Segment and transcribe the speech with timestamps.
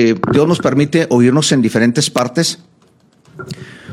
[0.00, 2.58] Eh, Dios nos permite oírnos en diferentes partes,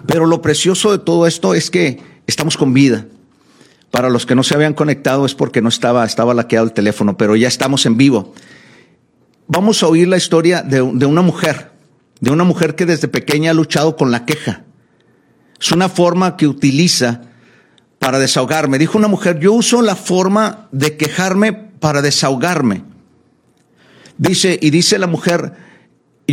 [0.08, 3.06] pero lo precioso de todo esto es que estamos con vida.
[3.92, 7.18] Para los que no se habían conectado es porque no estaba, estaba laqueado el teléfono,
[7.18, 8.34] pero ya estamos en vivo.
[9.46, 11.70] Vamos a oír la historia de, de una mujer,
[12.20, 14.64] de una mujer que desde pequeña ha luchado con la queja.
[15.60, 17.22] Es una forma que utiliza
[18.00, 18.80] para desahogarme.
[18.80, 22.86] Dijo una mujer, yo uso la forma de quejarme para desahogarme.
[24.18, 25.70] Dice, y dice la mujer,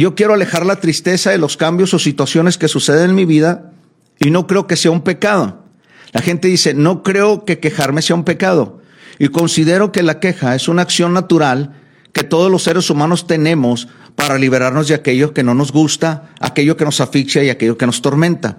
[0.00, 3.72] yo quiero alejar la tristeza de los cambios o situaciones que suceden en mi vida
[4.18, 5.64] y no creo que sea un pecado.
[6.12, 8.80] La gente dice, no creo que quejarme sea un pecado.
[9.18, 11.75] Y considero que la queja es una acción natural
[12.12, 16.76] que todos los seres humanos tenemos para liberarnos de aquello que no nos gusta, aquello
[16.76, 18.58] que nos asfixia y aquello que nos tormenta.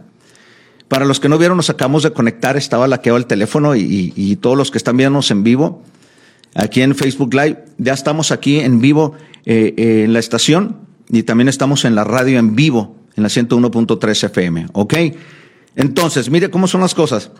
[0.88, 4.36] Para los que no vieron, nos acabamos de conectar, estaba laqueado el teléfono y, y,
[4.38, 5.84] todos los que están viéndonos en vivo,
[6.56, 11.24] aquí en Facebook Live, ya estamos aquí en vivo eh, eh, en la estación y
[11.24, 14.94] también estamos en la radio en vivo, en la 101.3 FM, ¿ok?
[15.76, 17.32] Entonces, mire cómo son las cosas.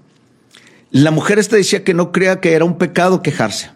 [0.92, 3.72] La mujer esta decía que no crea que era un pecado quejarse.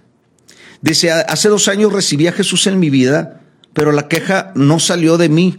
[0.82, 3.42] Dice, hace dos años recibí a Jesús en mi vida,
[3.74, 5.58] pero la queja no salió de mí.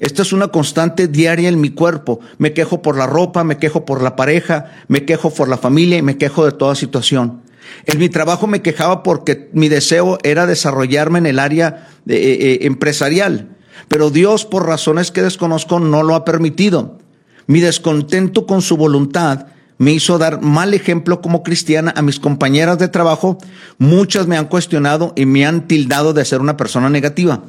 [0.00, 2.20] Esta es una constante diaria en mi cuerpo.
[2.38, 5.96] Me quejo por la ropa, me quejo por la pareja, me quejo por la familia
[5.96, 7.42] y me quejo de toda situación.
[7.86, 12.58] En mi trabajo me quejaba porque mi deseo era desarrollarme en el área eh, eh,
[12.62, 13.55] empresarial,
[13.88, 16.98] pero Dios por razones que desconozco no lo ha permitido.
[17.46, 19.46] Mi descontento con su voluntad
[19.78, 23.38] me hizo dar mal ejemplo como cristiana a mis compañeras de trabajo.
[23.78, 27.44] Muchas me han cuestionado y me han tildado de ser una persona negativa.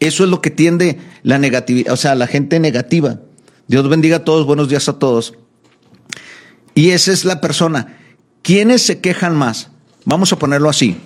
[0.00, 3.20] Eso es lo que tiende la negatividad, o sea, la gente negativa.
[3.66, 5.34] Dios bendiga a todos, buenos días a todos.
[6.74, 7.98] Y esa es la persona.
[8.42, 9.70] ¿Quiénes se quejan más?
[10.04, 10.96] Vamos a ponerlo así.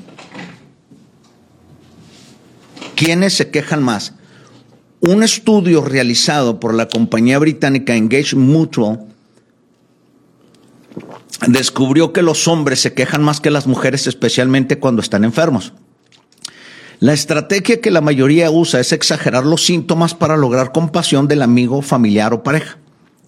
[2.96, 4.14] ¿Quiénes se quejan más?
[5.00, 9.06] Un estudio realizado por la compañía británica Engage Mutual
[11.46, 15.72] descubrió que los hombres se quejan más que las mujeres, especialmente cuando están enfermos.
[16.98, 21.80] La estrategia que la mayoría usa es exagerar los síntomas para lograr compasión del amigo,
[21.80, 22.78] familiar o pareja.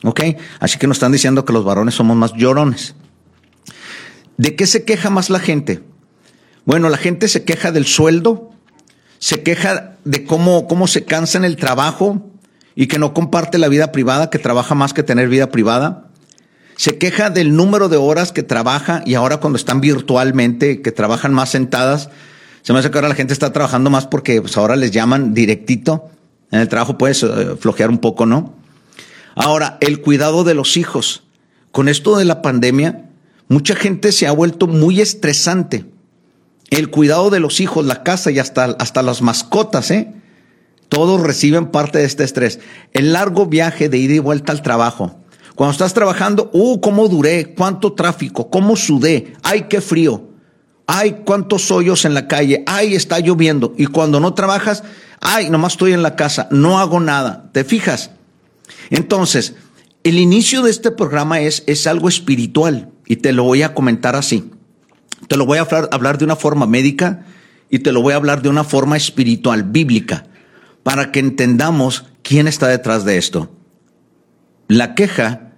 [0.03, 0.23] ¿Ok?
[0.59, 2.97] Así que nos están diciendo que los varones somos más llorones.
[4.39, 5.83] ¿De qué se queja más la gente?
[6.65, 8.50] Bueno, la gente se queja del sueldo,
[9.21, 12.27] se queja de cómo, cómo se cansa en el trabajo
[12.75, 16.09] y que no comparte la vida privada, que trabaja más que tener vida privada.
[16.77, 21.35] Se queja del número de horas que trabaja y ahora cuando están virtualmente, que trabajan
[21.35, 22.09] más sentadas,
[22.63, 25.35] se me hace que ahora la gente está trabajando más porque pues, ahora les llaman
[25.35, 26.09] directito.
[26.51, 28.55] En el trabajo puedes eh, flojear un poco, ¿no?
[29.35, 31.25] Ahora, el cuidado de los hijos.
[31.73, 33.11] Con esto de la pandemia,
[33.49, 35.85] mucha gente se ha vuelto muy estresante.
[36.71, 40.13] El cuidado de los hijos, la casa y hasta, hasta las mascotas, ¿eh?
[40.89, 42.59] Todos reciben parte de este estrés.
[42.93, 45.17] El largo viaje de ida y vuelta al trabajo.
[45.55, 50.31] Cuando estás trabajando, uh, cómo duré, cuánto tráfico, cómo sudé, ay, qué frío
[50.93, 53.75] ay, cuántos hoyos en la calle, ay, está lloviendo.
[53.79, 54.83] Y cuando no trabajas,
[55.21, 57.49] ay, nomás estoy en la casa, no hago nada.
[57.53, 58.11] ¿Te fijas?
[58.91, 59.55] Entonces,
[60.03, 64.17] el inicio de este programa es, es algo espiritual y te lo voy a comentar
[64.17, 64.51] así.
[65.29, 67.25] Te lo voy a hablar, de una forma médica
[67.69, 70.27] y te lo voy a hablar de una forma espiritual, bíblica,
[70.83, 73.51] para que entendamos quién está detrás de esto.
[74.69, 75.53] La queja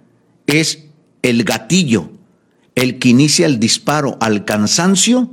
[0.47, 0.85] es
[1.21, 2.13] el gatillo
[2.75, 5.31] el que inicia el disparo al cansancio,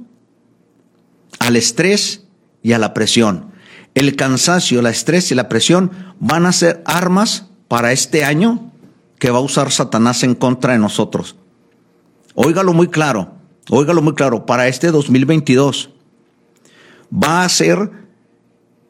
[1.38, 2.24] al estrés
[2.62, 3.50] y a la presión.
[3.94, 8.72] El cansancio, el estrés y la presión van a ser armas para este año
[9.18, 11.36] que va a usar Satanás en contra de nosotros.
[12.34, 13.34] Óigalo muy claro,
[13.70, 15.90] óigalo muy claro, para este 2022
[17.12, 17.90] va a ser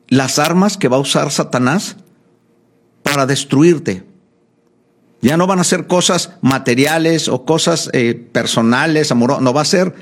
[0.08, 1.96] las armas que va a usar Satanás
[3.02, 4.04] para destruirte,
[5.22, 9.42] ya no van a ser cosas materiales o cosas eh, personales, amorosas.
[9.42, 9.94] No va a ser,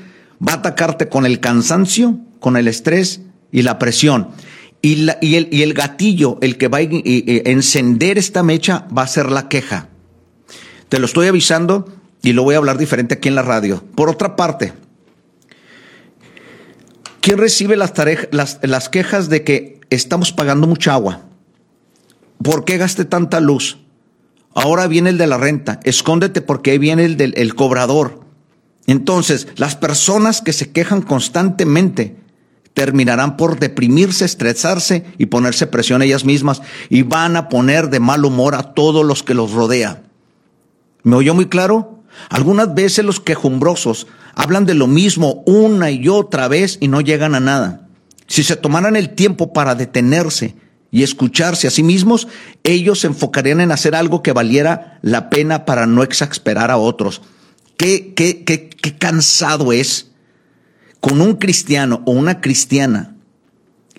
[0.45, 4.29] va a atacarte con el cansancio, con el estrés y la presión.
[4.81, 9.07] Y, y, el, y el, gatillo, el que va a encender esta mecha, va a
[9.07, 9.89] ser la queja.
[10.87, 13.83] Te lo estoy avisando y lo voy a hablar diferente aquí en la radio.
[13.95, 14.73] Por otra parte,
[17.21, 17.93] ¿quién recibe las,
[18.31, 21.21] las, las quejas de que estamos pagando mucha agua?
[22.43, 23.79] ¿Por qué gaste tanta luz?
[24.53, 25.79] Ahora viene el de la renta.
[25.83, 28.21] Escóndete porque ahí viene el del cobrador.
[28.87, 32.15] Entonces, las personas que se quejan constantemente
[32.73, 38.25] terminarán por deprimirse, estresarse y ponerse presión ellas mismas y van a poner de mal
[38.25, 40.03] humor a todos los que los rodea.
[41.03, 41.98] ¿Me oyó muy claro?
[42.29, 47.35] Algunas veces los quejumbrosos hablan de lo mismo una y otra vez y no llegan
[47.35, 47.87] a nada.
[48.27, 50.55] Si se tomaran el tiempo para detenerse
[50.91, 52.27] y escucharse a sí mismos,
[52.63, 57.21] ellos se enfocarían en hacer algo que valiera la pena para no exasperar a otros.
[57.77, 60.11] Qué, qué, qué, qué cansado es
[60.99, 63.15] con un cristiano o una cristiana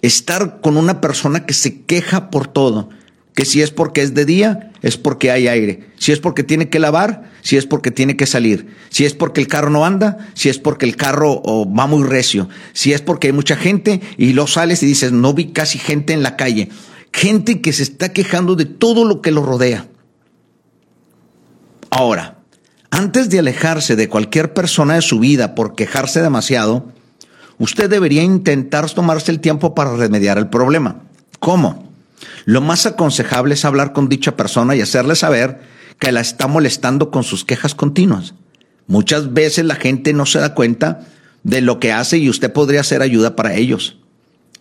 [0.03, 2.89] estar con una persona que se queja por todo,
[3.35, 6.69] que si es porque es de día, es porque hay aire, si es porque tiene
[6.69, 10.19] que lavar, si es porque tiene que salir, si es porque el carro no anda,
[10.35, 14.33] si es porque el carro va muy recio, si es porque hay mucha gente y
[14.33, 16.71] lo sales y dices, no vi casi gente en la calle,
[17.13, 19.87] gente que se está quejando de todo lo que lo rodea.
[21.91, 22.39] Ahora,
[22.91, 26.93] antes de alejarse de cualquier persona de su vida por quejarse demasiado,
[27.59, 31.03] usted debería intentar tomarse el tiempo para remediar el problema.
[31.39, 31.90] ¿Cómo?
[32.45, 35.61] Lo más aconsejable es hablar con dicha persona y hacerle saber
[35.99, 38.35] que la está molestando con sus quejas continuas.
[38.87, 41.01] Muchas veces la gente no se da cuenta
[41.43, 43.99] de lo que hace y usted podría ser ayuda para ellos.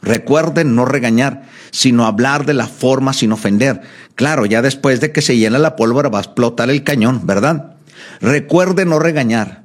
[0.02, 3.82] Recuerden no regañar, sino hablar de la forma sin ofender.
[4.16, 7.76] Claro, ya después de que se llena la pólvora va a explotar el cañón, ¿verdad?
[8.22, 9.64] Recuerden no regañar,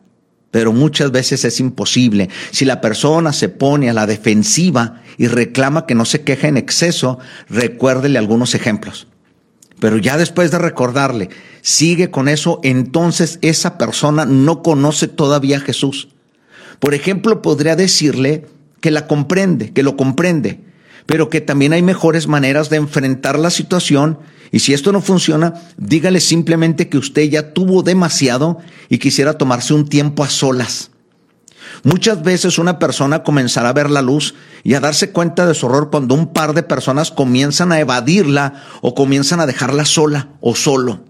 [0.54, 2.28] pero muchas veces es imposible.
[2.52, 6.56] Si la persona se pone a la defensiva y reclama que no se queja en
[6.56, 7.18] exceso,
[7.48, 9.08] recuérdele algunos ejemplos.
[9.80, 11.30] Pero ya después de recordarle,
[11.60, 16.10] sigue con eso, entonces esa persona no conoce todavía a Jesús.
[16.78, 18.46] Por ejemplo, podría decirle
[18.80, 20.60] que la comprende, que lo comprende,
[21.06, 24.18] pero que también hay mejores maneras de enfrentar la situación
[24.54, 28.58] y si esto no funciona, dígale simplemente que usted ya tuvo demasiado
[28.88, 30.92] y quisiera tomarse un tiempo a solas.
[31.82, 35.66] Muchas veces una persona comenzará a ver la luz y a darse cuenta de su
[35.66, 40.54] horror cuando un par de personas comienzan a evadirla o comienzan a dejarla sola o
[40.54, 41.00] solo.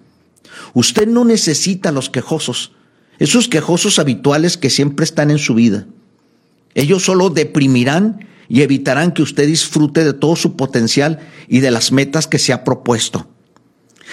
[0.73, 2.73] Usted no necesita los quejosos,
[3.19, 5.87] esos quejosos habituales que siempre están en su vida.
[6.75, 11.93] Ellos solo deprimirán y evitarán que usted disfrute de todo su potencial y de las
[11.93, 13.29] metas que se ha propuesto.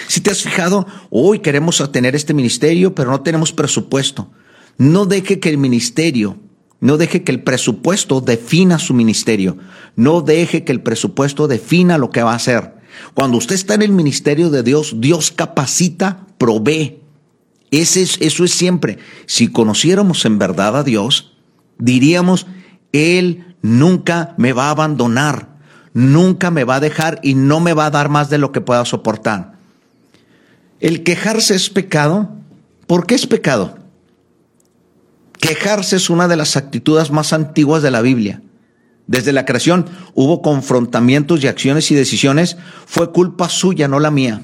[0.08, 4.30] Si te has fijado, hoy queremos tener este ministerio, pero no tenemos presupuesto.
[4.78, 6.38] No deje que el ministerio,
[6.82, 9.56] no deje que el presupuesto defina su ministerio.
[9.94, 12.74] No deje que el presupuesto defina lo que va a hacer.
[13.14, 16.98] Cuando usted está en el ministerio de Dios, Dios capacita, provee.
[17.70, 18.98] Ese es, eso es siempre.
[19.26, 21.36] Si conociéramos en verdad a Dios,
[21.78, 22.48] diríamos,
[22.90, 25.48] Él nunca me va a abandonar,
[25.94, 28.60] nunca me va a dejar y no me va a dar más de lo que
[28.60, 29.52] pueda soportar.
[30.80, 32.30] ¿El quejarse es pecado?
[32.86, 33.78] ¿Por qué es pecado?
[35.40, 38.42] Quejarse es una de las actitudes más antiguas de la Biblia.
[39.06, 42.56] Desde la creación hubo confrontamientos y acciones y decisiones.
[42.86, 44.42] Fue culpa suya, no la mía.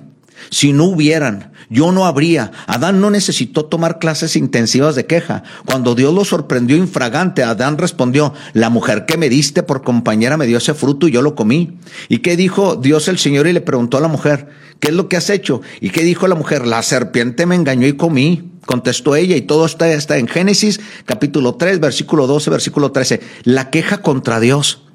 [0.51, 2.53] Si no hubieran, yo no habría.
[2.67, 5.43] Adán no necesitó tomar clases intensivas de queja.
[5.67, 10.47] Cuando Dios lo sorprendió infragante, Adán respondió, la mujer que me diste por compañera me
[10.47, 11.79] dio ese fruto y yo lo comí.
[12.09, 13.47] ¿Y qué dijo Dios el Señor?
[13.47, 14.49] Y le preguntó a la mujer,
[14.81, 15.61] ¿qué es lo que has hecho?
[15.81, 16.67] ¿Y qué dijo la mujer?
[16.67, 18.53] La serpiente me engañó y comí.
[18.67, 23.21] Contestó ella y todo está, está en Génesis capítulo 3, versículo 12, versículo 13.
[23.45, 24.88] La queja contra Dios.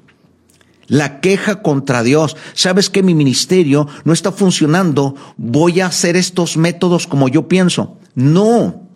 [0.86, 2.36] La queja contra Dios.
[2.54, 5.14] Sabes que mi ministerio no está funcionando.
[5.36, 7.98] Voy a hacer estos métodos como yo pienso.
[8.14, 8.88] No.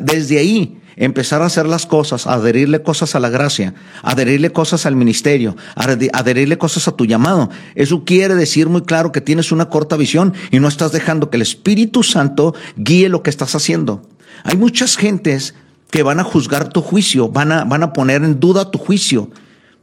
[0.00, 4.96] Desde ahí empezar a hacer las cosas, adherirle cosas a la gracia, adherirle cosas al
[4.96, 7.50] ministerio, adherirle cosas a tu llamado.
[7.74, 11.36] Eso quiere decir muy claro que tienes una corta visión y no estás dejando que
[11.36, 14.02] el Espíritu Santo guíe lo que estás haciendo.
[14.42, 15.54] Hay muchas gentes
[15.90, 19.30] que van a juzgar tu juicio, van a, van a poner en duda tu juicio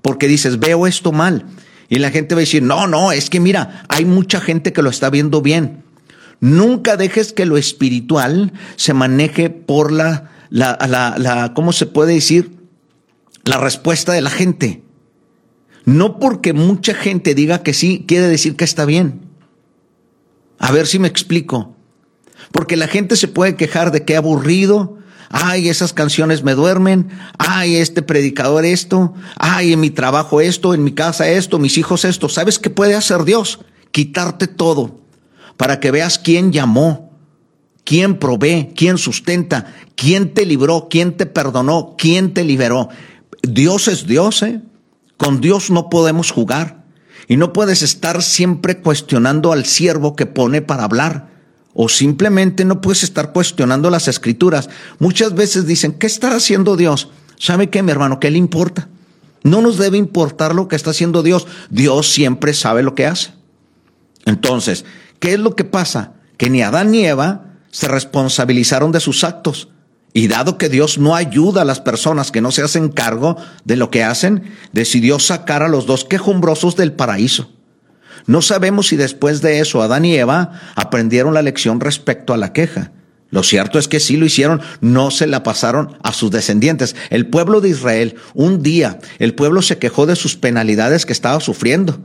[0.03, 1.45] porque dices, veo esto mal.
[1.89, 4.83] Y la gente va a decir, no, no, es que mira, hay mucha gente que
[4.83, 5.83] lo está viendo bien.
[6.39, 12.13] Nunca dejes que lo espiritual se maneje por la, la, la, la ¿cómo se puede
[12.13, 12.51] decir?
[13.45, 14.83] La respuesta de la gente.
[15.85, 19.21] No porque mucha gente diga que sí, quiere decir que está bien.
[20.59, 21.77] A ver si me explico.
[22.51, 24.97] Porque la gente se puede quejar de que aburrido,
[25.33, 27.09] ay, esas canciones me duermen,
[27.39, 32.05] ay, este predicador esto, ay, en mi trabajo esto, en mi casa esto, mis hijos
[32.05, 32.29] esto.
[32.29, 33.59] ¿Sabes qué puede hacer Dios?
[33.91, 35.01] Quitarte todo
[35.57, 37.17] para que veas quién llamó,
[37.83, 42.89] quién provee, quién sustenta, quién te libró, quién te perdonó, quién te liberó.
[43.41, 44.61] Dios es Dios, ¿eh?
[45.17, 46.85] Con Dios no podemos jugar.
[47.27, 51.32] Y no puedes estar siempre cuestionando al siervo que pone para hablar
[51.73, 54.69] o simplemente no puedes estar cuestionando las escrituras.
[54.99, 57.09] Muchas veces dicen, ¿qué está haciendo Dios?
[57.37, 58.19] ¿Sabe qué, mi hermano?
[58.19, 58.89] ¿Qué le importa?
[59.43, 61.47] No nos debe importar lo que está haciendo Dios.
[61.69, 63.31] Dios siempre sabe lo que hace.
[64.25, 64.85] Entonces,
[65.19, 66.13] ¿qué es lo que pasa?
[66.37, 69.69] Que ni Adán ni Eva se responsabilizaron de sus actos.
[70.13, 73.75] Y dado que Dios no ayuda a las personas que no se hacen cargo de
[73.75, 77.49] lo que hacen, decidió sacar a los dos quejumbrosos del paraíso.
[78.25, 82.53] No sabemos si después de eso Adán y Eva aprendieron la lección respecto a la
[82.53, 82.91] queja.
[83.29, 86.95] Lo cierto es que sí lo hicieron, no se la pasaron a sus descendientes.
[87.09, 91.39] El pueblo de Israel, un día, el pueblo se quejó de sus penalidades que estaba
[91.39, 91.99] sufriendo.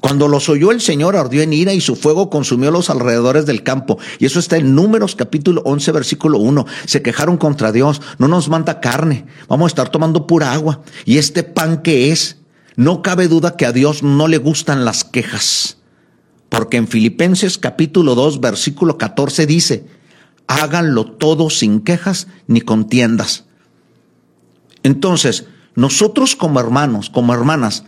[0.00, 3.62] Cuando los oyó el Señor ardió en ira y su fuego consumió los alrededores del
[3.62, 3.98] campo.
[4.18, 6.66] Y eso está en Números capítulo 11 versículo 1.
[6.84, 8.02] Se quejaron contra Dios.
[8.18, 9.24] No nos manda carne.
[9.48, 10.82] Vamos a estar tomando pura agua.
[11.06, 12.36] ¿Y este pan que es?
[12.76, 15.78] No cabe duda que a Dios no le gustan las quejas.
[16.48, 19.86] Porque en Filipenses capítulo 2 versículo 14 dice,
[20.46, 23.44] háganlo todo sin quejas ni contiendas.
[24.82, 27.84] Entonces, nosotros como hermanos, como hermanas,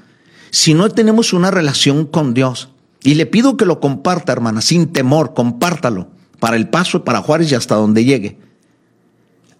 [0.50, 2.70] si no tenemos una relación con Dios,
[3.02, 6.08] y le pido que lo comparta, hermana, sin temor, compártalo,
[6.40, 8.38] para el paso, para Juárez y hasta donde llegue.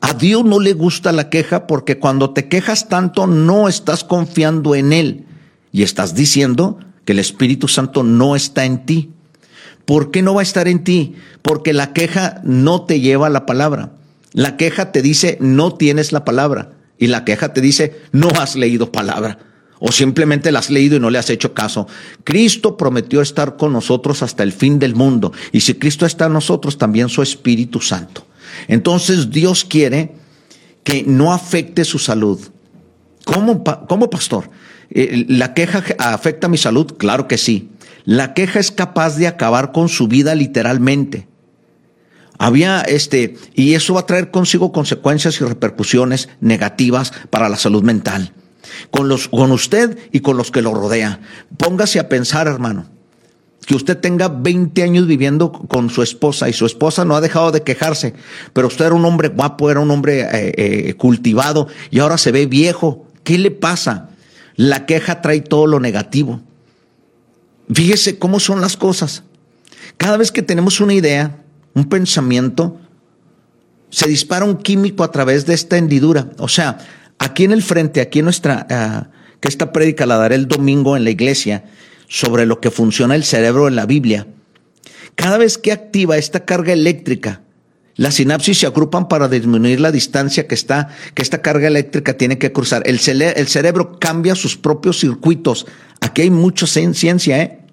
[0.01, 4.75] A Dios no le gusta la queja porque cuando te quejas tanto no estás confiando
[4.75, 5.27] en Él
[5.73, 9.11] y estás diciendo que el Espíritu Santo no está en ti.
[9.85, 11.15] ¿Por qué no va a estar en ti?
[11.43, 13.93] Porque la queja no te lleva a la palabra.
[14.33, 18.57] La queja te dice no tienes la palabra y la queja te dice no has
[18.57, 19.39] leído palabra
[19.79, 21.87] o simplemente la has leído y no le has hecho caso.
[22.25, 25.33] Cristo prometió estar con nosotros hasta el fin del mundo.
[25.53, 28.27] Y si Cristo está en nosotros, también su Espíritu Santo.
[28.69, 30.13] Entonces Dios quiere
[30.85, 32.41] que no afecte su salud.
[33.25, 34.51] ¿Cómo, cómo pastor?
[34.91, 36.95] Eh, ¿La queja afecta mi salud?
[36.97, 37.71] Claro que sí.
[38.05, 41.27] La queja es capaz de acabar con su vida literalmente.
[42.39, 47.83] Había este, y eso va a traer consigo consecuencias y repercusiones negativas para la salud
[47.83, 48.33] mental
[48.91, 51.21] con, los, con usted y con los que lo rodean.
[51.57, 52.87] Póngase a pensar, hermano,
[53.67, 57.53] que usted tenga 20 años viviendo con su esposa y su esposa no ha dejado
[57.53, 58.15] de quejarse,
[58.53, 62.33] pero usted era un hombre guapo, era un hombre eh, eh, cultivado y ahora se
[62.33, 63.07] ve viejo.
[63.25, 64.11] ¿Qué le pasa?
[64.55, 66.41] La queja trae todo lo negativo.
[67.73, 69.25] Fíjese cómo son las cosas.
[69.97, 71.43] Cada vez que tenemos una idea,
[71.75, 72.79] un pensamiento,
[73.91, 76.31] se dispara un químico a través de esta hendidura.
[76.39, 76.79] O sea,
[77.19, 79.09] Aquí en el frente, aquí en nuestra, ah,
[79.41, 81.65] que esta prédica la daré el domingo en la iglesia,
[82.09, 84.27] sobre lo que funciona el cerebro en la Biblia.
[85.15, 87.43] Cada vez que activa esta carga eléctrica,
[87.97, 92.39] las sinapsis se agrupan para disminuir la distancia que, está, que esta carga eléctrica tiene
[92.39, 92.83] que cruzar.
[92.85, 95.67] El, el cerebro cambia sus propios circuitos.
[96.01, 97.66] Aquí hay mucha ciencia, ¿eh?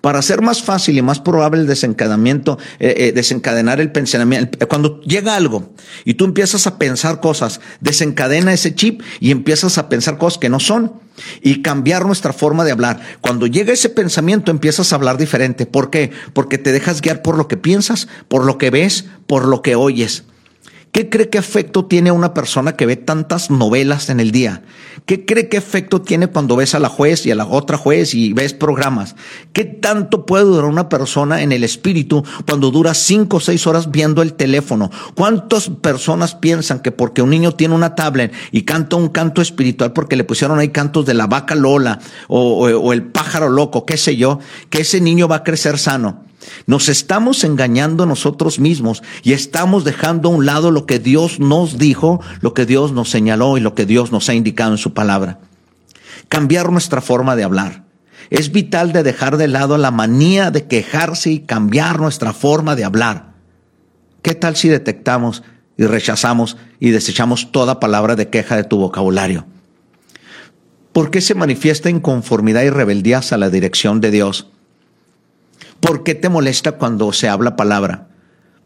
[0.00, 5.00] Para hacer más fácil y más probable el desencadenamiento, eh, eh, desencadenar el pensamiento, cuando
[5.02, 5.72] llega algo
[6.04, 10.48] y tú empiezas a pensar cosas, desencadena ese chip y empiezas a pensar cosas que
[10.48, 10.92] no son
[11.42, 13.00] y cambiar nuestra forma de hablar.
[13.20, 15.66] Cuando llega ese pensamiento empiezas a hablar diferente.
[15.66, 16.12] ¿Por qué?
[16.32, 19.74] Porque te dejas guiar por lo que piensas, por lo que ves, por lo que
[19.74, 20.24] oyes.
[20.98, 24.64] ¿Qué cree que efecto tiene una persona que ve tantas novelas en el día?
[25.06, 28.14] ¿Qué cree que efecto tiene cuando ves a la juez y a la otra juez
[28.14, 29.14] y ves programas?
[29.52, 33.92] ¿Qué tanto puede durar una persona en el espíritu cuando dura cinco o seis horas
[33.92, 34.90] viendo el teléfono?
[35.14, 39.92] ¿Cuántas personas piensan que porque un niño tiene una tablet y canta un canto espiritual
[39.92, 43.96] porque le pusieron ahí cantos de la vaca Lola o, o el pájaro loco, qué
[43.96, 46.27] sé yo, que ese niño va a crecer sano?
[46.66, 51.78] Nos estamos engañando nosotros mismos y estamos dejando a un lado lo que Dios nos
[51.78, 54.94] dijo, lo que Dios nos señaló y lo que Dios nos ha indicado en su
[54.94, 55.40] palabra.
[56.28, 57.84] Cambiar nuestra forma de hablar.
[58.30, 62.84] Es vital de dejar de lado la manía de quejarse y cambiar nuestra forma de
[62.84, 63.32] hablar.
[64.22, 65.42] ¿Qué tal si detectamos
[65.76, 69.46] y rechazamos y desechamos toda palabra de queja de tu vocabulario?
[70.92, 74.48] ¿Por qué se manifiesta inconformidad y rebeldía a la dirección de Dios?
[75.80, 78.08] ¿Por qué te molesta cuando se habla palabra?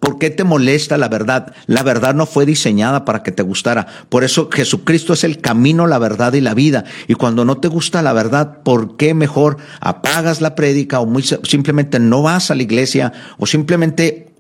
[0.03, 1.55] ¿Por qué te molesta la verdad?
[1.67, 3.87] La verdad no fue diseñada para que te gustara.
[4.09, 6.85] Por eso Jesucristo es el camino, la verdad y la vida.
[7.07, 11.23] Y cuando no te gusta la verdad, ¿por qué mejor apagas la prédica o muy,
[11.23, 14.32] simplemente no vas a la iglesia o simplemente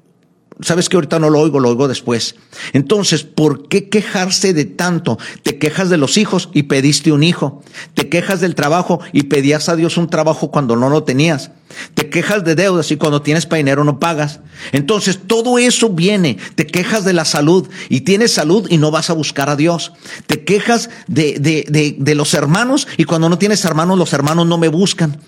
[0.62, 2.34] sabes que ahorita no lo oigo, lo oigo después.
[2.72, 5.18] Entonces, ¿por qué quejarse de tanto?
[5.42, 7.62] Te quejas de los hijos y pediste un hijo.
[7.94, 11.50] Te quejas del trabajo y pedías a Dios un trabajo cuando no lo tenías.
[11.94, 14.40] Te quejas de deudas y cuando tienes para dinero no pagas.
[14.72, 16.38] Entonces, todo eso viene.
[16.54, 19.92] Te quejas de la salud y tienes salud y no vas a buscar a Dios.
[20.26, 24.46] Te quejas de, de, de, de los hermanos y cuando no tienes hermanos, los hermanos
[24.46, 25.20] no me buscan.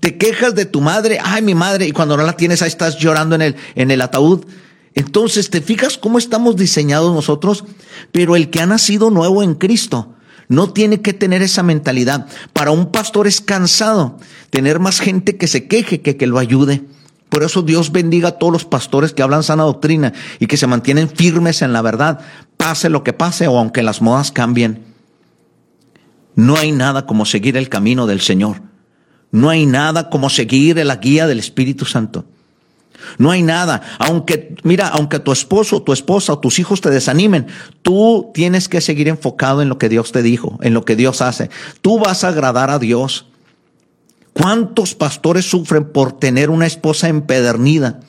[0.00, 2.98] Te quejas de tu madre, ay mi madre, y cuando no la tienes ahí estás
[2.98, 4.44] llorando en el, en el ataúd.
[4.98, 7.64] Entonces, ¿te fijas cómo estamos diseñados nosotros?
[8.10, 10.16] Pero el que ha nacido nuevo en Cristo
[10.48, 12.26] no tiene que tener esa mentalidad.
[12.52, 14.18] Para un pastor es cansado
[14.50, 16.82] tener más gente que se queje que que lo ayude.
[17.28, 20.66] Por eso Dios bendiga a todos los pastores que hablan sana doctrina y que se
[20.66, 22.18] mantienen firmes en la verdad,
[22.56, 24.82] pase lo que pase o aunque las modas cambien.
[26.34, 28.62] No hay nada como seguir el camino del Señor.
[29.30, 32.24] No hay nada como seguir la guía del Espíritu Santo.
[33.18, 33.82] No hay nada.
[33.98, 37.46] Aunque, mira, aunque tu esposo, tu esposa o tus hijos te desanimen,
[37.82, 41.22] tú tienes que seguir enfocado en lo que Dios te dijo, en lo que Dios
[41.22, 41.50] hace.
[41.80, 43.26] Tú vas a agradar a Dios.
[44.32, 48.00] ¿Cuántos pastores sufren por tener una esposa empedernida,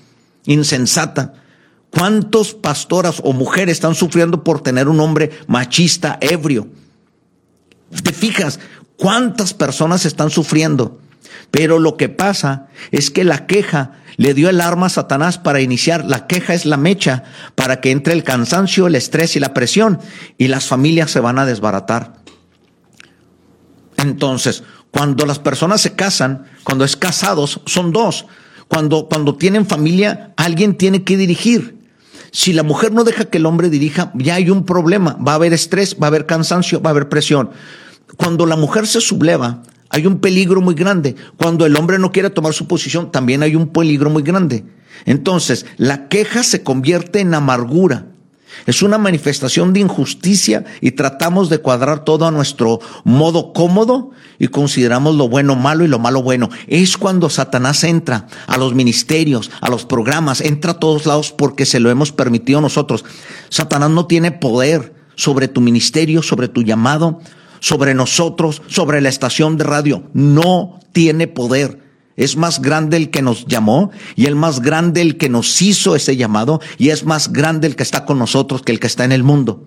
[0.46, 1.34] insensata?
[1.92, 6.68] ¿Cuántos pastoras o mujeres están sufriendo por tener un hombre machista, ebrio?
[8.04, 8.60] ¿Te fijas
[8.96, 11.00] cuántas personas están sufriendo?
[11.52, 15.62] Pero lo que pasa es que la queja le dio el arma a Satanás para
[15.62, 16.04] iniciar.
[16.04, 17.24] La queja es la mecha
[17.56, 19.98] para que entre el cansancio, el estrés y la presión
[20.38, 22.16] y las familias se van a desbaratar.
[23.96, 28.26] Entonces, cuando las personas se casan, cuando es casados, son dos.
[28.68, 31.80] Cuando, cuando tienen familia, alguien tiene que dirigir.
[32.32, 35.14] Si la mujer no deja que el hombre dirija, ya hay un problema.
[35.26, 37.52] Va a haber estrés, va a haber cansancio, va a haber presión.
[38.18, 41.16] Cuando la mujer se subleva, hay un peligro muy grande.
[41.38, 44.64] Cuando el hombre no quiere tomar su posición, también hay un peligro muy grande.
[45.06, 48.08] Entonces, la queja se convierte en amargura.
[48.66, 54.48] Es una manifestación de injusticia y tratamos de cuadrar todo a nuestro modo cómodo y
[54.48, 56.50] consideramos lo bueno malo y lo malo bueno.
[56.68, 61.66] Es cuando Satanás entra a los ministerios, a los programas, entra a todos lados porque
[61.66, 63.06] se lo hemos permitido nosotros.
[63.50, 67.22] Satanás no tiene poder sobre tu ministerio, sobre tu llamado,
[67.60, 70.04] sobre nosotros, sobre la estación de radio.
[70.14, 71.80] No tiene poder.
[72.16, 75.96] Es más grande el que nos llamó y el más grande el que nos hizo
[75.96, 79.06] ese llamado y es más grande el que está con nosotros que el que está
[79.06, 79.66] en el mundo.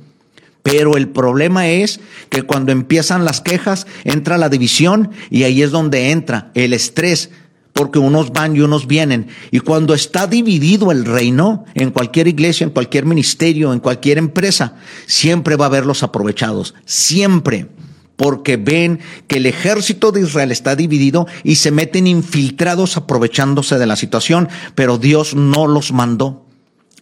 [0.63, 5.71] Pero el problema es que cuando empiezan las quejas, entra la división y ahí es
[5.71, 7.31] donde entra el estrés,
[7.73, 9.29] porque unos van y unos vienen.
[9.51, 14.77] Y cuando está dividido el reino, en cualquier iglesia, en cualquier ministerio, en cualquier empresa,
[15.07, 17.69] siempre va a haber los aprovechados, siempre
[18.17, 23.87] porque ven que el ejército de Israel está dividido y se meten infiltrados aprovechándose de
[23.87, 26.47] la situación, pero Dios no los mandó.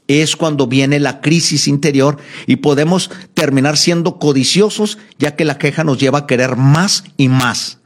[0.08, 5.84] Es cuando viene la crisis interior y podemos terminar siendo codiciosos, ya que la queja
[5.84, 7.79] nos lleva a querer más y más.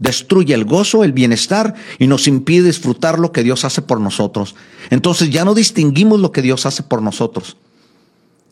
[0.00, 4.56] Destruye el gozo, el bienestar y nos impide disfrutar lo que Dios hace por nosotros.
[4.88, 7.58] Entonces ya no distinguimos lo que Dios hace por nosotros.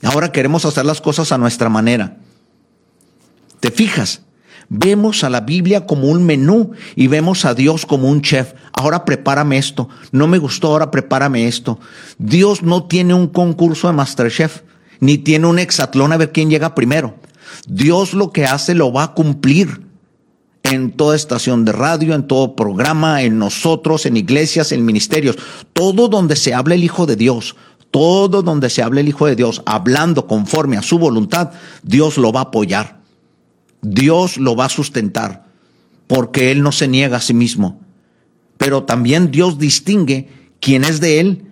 [0.02, 2.18] Ahora queremos hacer las cosas a nuestra manera.
[3.60, 4.20] ¿Te fijas?
[4.68, 8.52] Vemos a la Biblia como un menú y vemos a Dios como un chef.
[8.72, 9.88] Ahora prepárame esto.
[10.12, 11.80] No me gustó, ahora prepárame esto.
[12.18, 14.60] Dios no tiene un concurso de Masterchef,
[15.00, 17.14] ni tiene un hexatlón a ver quién llega primero.
[17.66, 19.87] Dios lo que hace lo va a cumplir
[20.72, 25.36] en toda estación de radio, en todo programa, en nosotros, en iglesias, en ministerios.
[25.72, 27.56] Todo donde se habla el Hijo de Dios,
[27.90, 31.52] todo donde se habla el Hijo de Dios, hablando conforme a su voluntad,
[31.82, 32.98] Dios lo va a apoyar.
[33.80, 35.46] Dios lo va a sustentar,
[36.06, 37.80] porque Él no se niega a sí mismo.
[38.56, 40.28] Pero también Dios distingue
[40.60, 41.44] quién es de Él,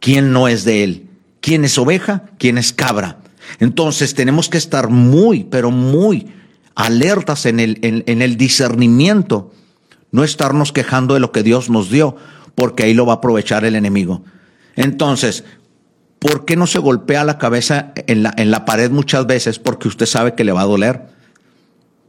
[0.00, 1.08] quién no es de Él,
[1.40, 3.18] quién es oveja, quién es cabra.
[3.60, 6.28] Entonces tenemos que estar muy, pero muy
[6.76, 9.52] alertas en el, en el discernimiento,
[10.12, 12.16] no estarnos quejando de lo que Dios nos dio,
[12.54, 14.22] porque ahí lo va a aprovechar el enemigo.
[14.76, 15.44] Entonces,
[16.18, 19.58] ¿por qué no se golpea la cabeza en la, en la pared muchas veces?
[19.58, 21.06] Porque usted sabe que le va a doler.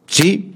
[0.06, 0.54] ¿Sí?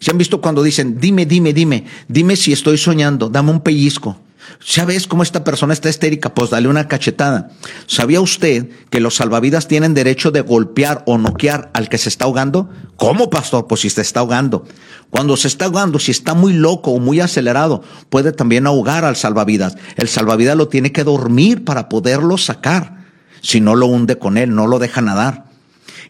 [0.00, 4.20] ¿Se han visto cuando dicen, dime, dime, dime, dime si estoy soñando, dame un pellizco?
[4.58, 6.34] ¿Sabes cómo esta persona está histérica?
[6.34, 7.50] Pues dale una cachetada.
[7.86, 12.24] ¿Sabía usted que los salvavidas tienen derecho de golpear o noquear al que se está
[12.24, 12.68] ahogando?
[12.96, 13.66] ¿Cómo, pastor?
[13.66, 14.64] Pues si se está ahogando.
[15.10, 19.16] Cuando se está ahogando, si está muy loco o muy acelerado, puede también ahogar al
[19.16, 19.76] salvavidas.
[19.96, 23.04] El salvavidas lo tiene que dormir para poderlo sacar.
[23.42, 25.46] Si no lo hunde con él, no lo deja nadar.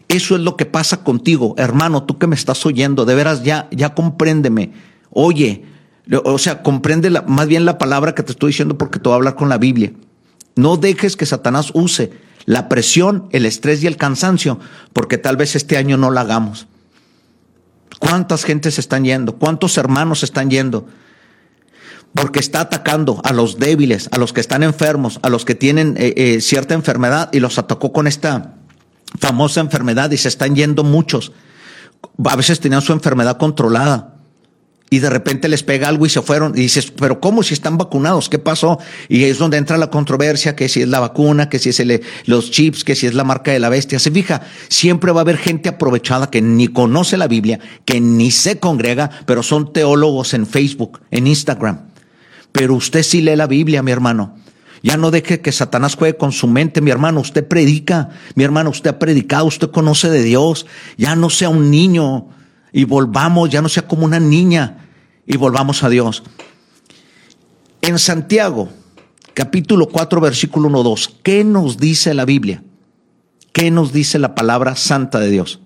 [0.07, 3.67] Eso es lo que pasa contigo, hermano, tú que me estás oyendo, de veras ya,
[3.71, 4.71] ya compréndeme.
[5.09, 5.65] Oye,
[6.23, 9.15] o sea, comprende más bien la palabra que te estoy diciendo porque te voy a
[9.17, 9.93] hablar con la Biblia.
[10.55, 12.11] No dejes que Satanás use
[12.45, 14.59] la presión, el estrés y el cansancio,
[14.93, 16.67] porque tal vez este año no la hagamos.
[17.99, 19.35] ¿Cuántas gentes están yendo?
[19.35, 20.87] ¿Cuántos hermanos están yendo?
[22.13, 25.95] Porque está atacando a los débiles, a los que están enfermos, a los que tienen
[25.97, 28.55] eh, eh, cierta enfermedad y los atacó con esta
[29.19, 31.33] famosa enfermedad y se están yendo muchos.
[32.25, 34.16] A veces tenían su enfermedad controlada
[34.89, 37.77] y de repente les pega algo y se fueron y dices, pero ¿cómo si están
[37.77, 38.29] vacunados?
[38.29, 38.79] ¿Qué pasó?
[39.09, 42.01] Y es donde entra la controversia, que si es la vacuna, que si es el,
[42.25, 43.99] los chips, que si es la marca de la bestia.
[43.99, 48.31] Se fija, siempre va a haber gente aprovechada que ni conoce la Biblia, que ni
[48.31, 51.87] se congrega, pero son teólogos en Facebook, en Instagram.
[52.53, 54.37] Pero usted sí lee la Biblia, mi hermano.
[54.83, 57.19] Ya no deje que Satanás juegue con su mente, mi hermano.
[57.19, 60.65] Usted predica, mi hermano, usted ha predicado, usted conoce de Dios.
[60.97, 62.29] Ya no sea un niño
[62.71, 64.89] y volvamos, ya no sea como una niña
[65.25, 66.23] y volvamos a Dios.
[67.81, 68.69] En Santiago,
[69.33, 72.63] capítulo 4, versículo 1, 2, ¿qué nos dice la Biblia?
[73.53, 75.59] ¿Qué nos dice la palabra santa de Dios?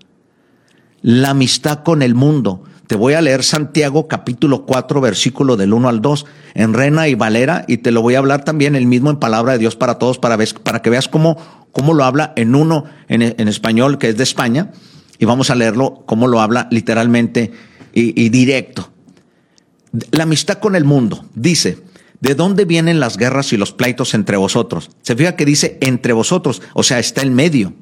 [1.01, 2.63] La amistad con el mundo.
[2.87, 7.15] Te voy a leer Santiago capítulo 4, versículo del 1 al 2, en Rena y
[7.15, 9.95] Valera, y te lo voy a hablar también el mismo en palabra de Dios para
[9.95, 11.37] todos, para, para que veas cómo,
[11.71, 14.71] cómo lo habla en uno en, en, español, que es de España,
[15.21, 17.51] y vamos a leerlo cómo lo habla literalmente
[17.93, 18.91] y, directo.
[20.09, 21.25] La amistad con el mundo.
[21.35, 21.77] Dice,
[22.21, 24.89] ¿De dónde vienen las guerras y los pleitos entre vosotros?
[25.03, 27.73] Se fija que dice entre vosotros, o sea, está en medio.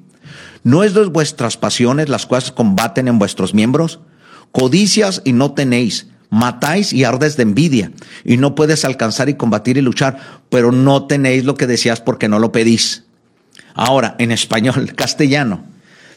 [0.64, 4.02] ¿No es de vuestras pasiones las cuales combaten en vuestros miembros?
[4.52, 7.92] Codicias y no tenéis, matáis y ardes de envidia,
[8.26, 12.28] y no puedes alcanzar y combatir y luchar, pero no tenéis lo que decías porque
[12.28, 13.06] no lo pedís.
[13.76, 15.64] Ahora, en español, castellano,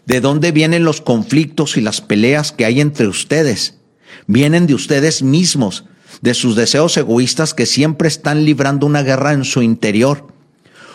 [0.06, 3.78] ¿de dónde vienen los conflictos y las peleas que hay entre ustedes?
[4.26, 5.84] Vienen de ustedes mismos
[6.20, 10.28] de sus deseos egoístas que siempre están librando una guerra en su interior.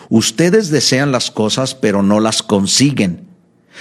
[0.09, 3.26] Ustedes desean las cosas pero no las consiguen.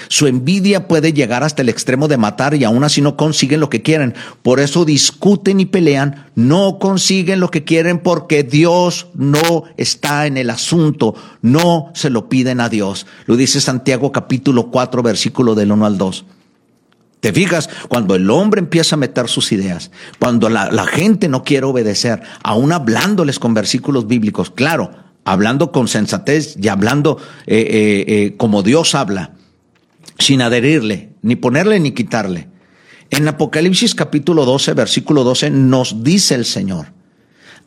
[0.08, 3.70] Su envidia puede llegar hasta el extremo de matar y aún así no consiguen lo
[3.70, 4.14] que quieren.
[4.42, 10.36] Por eso discuten y pelean, no consiguen lo que quieren porque Dios no está en
[10.36, 13.06] el asunto, no se lo piden a Dios.
[13.26, 16.24] Lo dice Santiago capítulo 4 versículo del 1 al 2.
[17.20, 21.66] Te fijas, cuando el hombre empieza a meter sus ideas, cuando la, gente no quiere
[21.66, 24.92] obedecer, aún hablándoles con versículos bíblicos, claro,
[25.24, 29.32] hablando con sensatez y hablando eh, eh, eh, como Dios habla,
[30.18, 32.48] sin adherirle, ni ponerle ni quitarle.
[33.10, 36.92] En Apocalipsis capítulo 12, versículo 12, nos dice el Señor,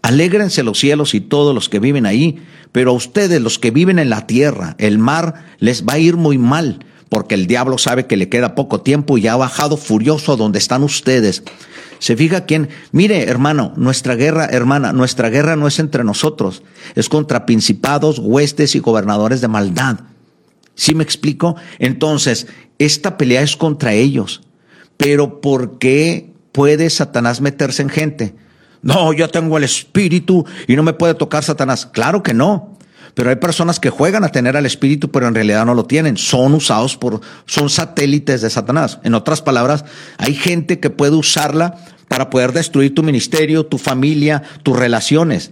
[0.01, 3.99] alégrense los cielos y todos los que viven ahí, pero a ustedes, los que viven
[3.99, 8.05] en la tierra, el mar les va a ir muy mal porque el diablo sabe
[8.05, 11.43] que le queda poco tiempo y ha bajado furioso donde están ustedes.
[11.97, 16.63] Se fija quién, mire hermano, nuestra guerra, hermana, nuestra guerra no es entre nosotros,
[16.95, 19.99] es contra principados, huestes y gobernadores de maldad.
[20.79, 21.57] ¿Sí me explico?
[21.77, 24.43] Entonces, esta pelea es contra ellos.
[24.95, 28.33] Pero ¿por qué puede Satanás meterse en gente?
[28.81, 31.85] No, yo tengo el espíritu y no me puede tocar Satanás.
[31.85, 32.77] Claro que no.
[33.13, 36.15] Pero hay personas que juegan a tener al espíritu, pero en realidad no lo tienen.
[36.15, 38.99] Son usados por, son satélites de Satanás.
[39.03, 39.83] En otras palabras,
[40.17, 41.75] hay gente que puede usarla
[42.07, 45.51] para poder destruir tu ministerio, tu familia, tus relaciones.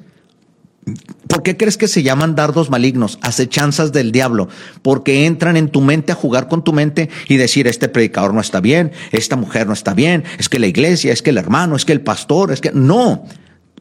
[1.28, 4.48] ¿Por qué crees que se llaman dardos malignos, acechanzas del diablo?
[4.82, 8.42] Porque entran en tu mente a jugar con tu mente y decir, este predicador no
[8.42, 11.76] está bien, esta mujer no está bien, es que la iglesia, es que el hermano,
[11.76, 12.72] es que el pastor, es que...
[12.72, 13.26] No,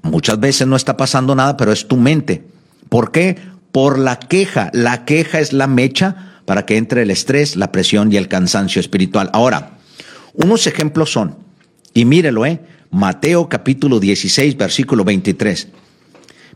[0.02, 2.44] muchas veces no está pasando nada, pero es tu mente.
[2.88, 3.36] ¿Por qué?
[3.76, 4.70] por la queja.
[4.72, 8.80] La queja es la mecha para que entre el estrés, la presión y el cansancio
[8.80, 9.28] espiritual.
[9.34, 9.76] Ahora,
[10.32, 11.36] unos ejemplos son,
[11.92, 12.62] y mírelo, ¿eh?
[12.90, 15.68] Mateo capítulo 16, versículo 23.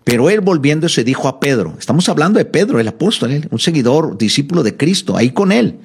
[0.05, 4.63] Pero él volviéndose dijo a Pedro, estamos hablando de Pedro, el apóstol, un seguidor, discípulo
[4.63, 5.81] de Cristo, ahí con él.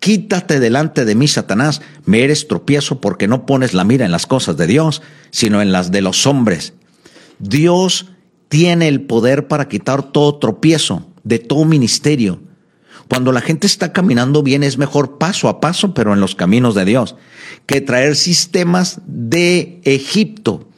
[0.00, 4.26] Quítate delante de mí, Satanás, me eres tropiezo porque no pones la mira en las
[4.26, 6.72] cosas de Dios, sino en las de los hombres.
[7.38, 8.06] Dios
[8.48, 12.40] tiene el poder para quitar todo tropiezo de todo ministerio.
[13.08, 16.74] Cuando la gente está caminando bien es mejor paso a paso, pero en los caminos
[16.74, 17.14] de Dios,
[17.66, 20.68] que traer sistemas de Egipto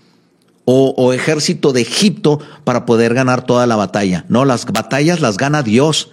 [0.64, 4.24] o, o, ejército de Egipto para poder ganar toda la batalla.
[4.28, 6.10] No, las batallas las gana Dios.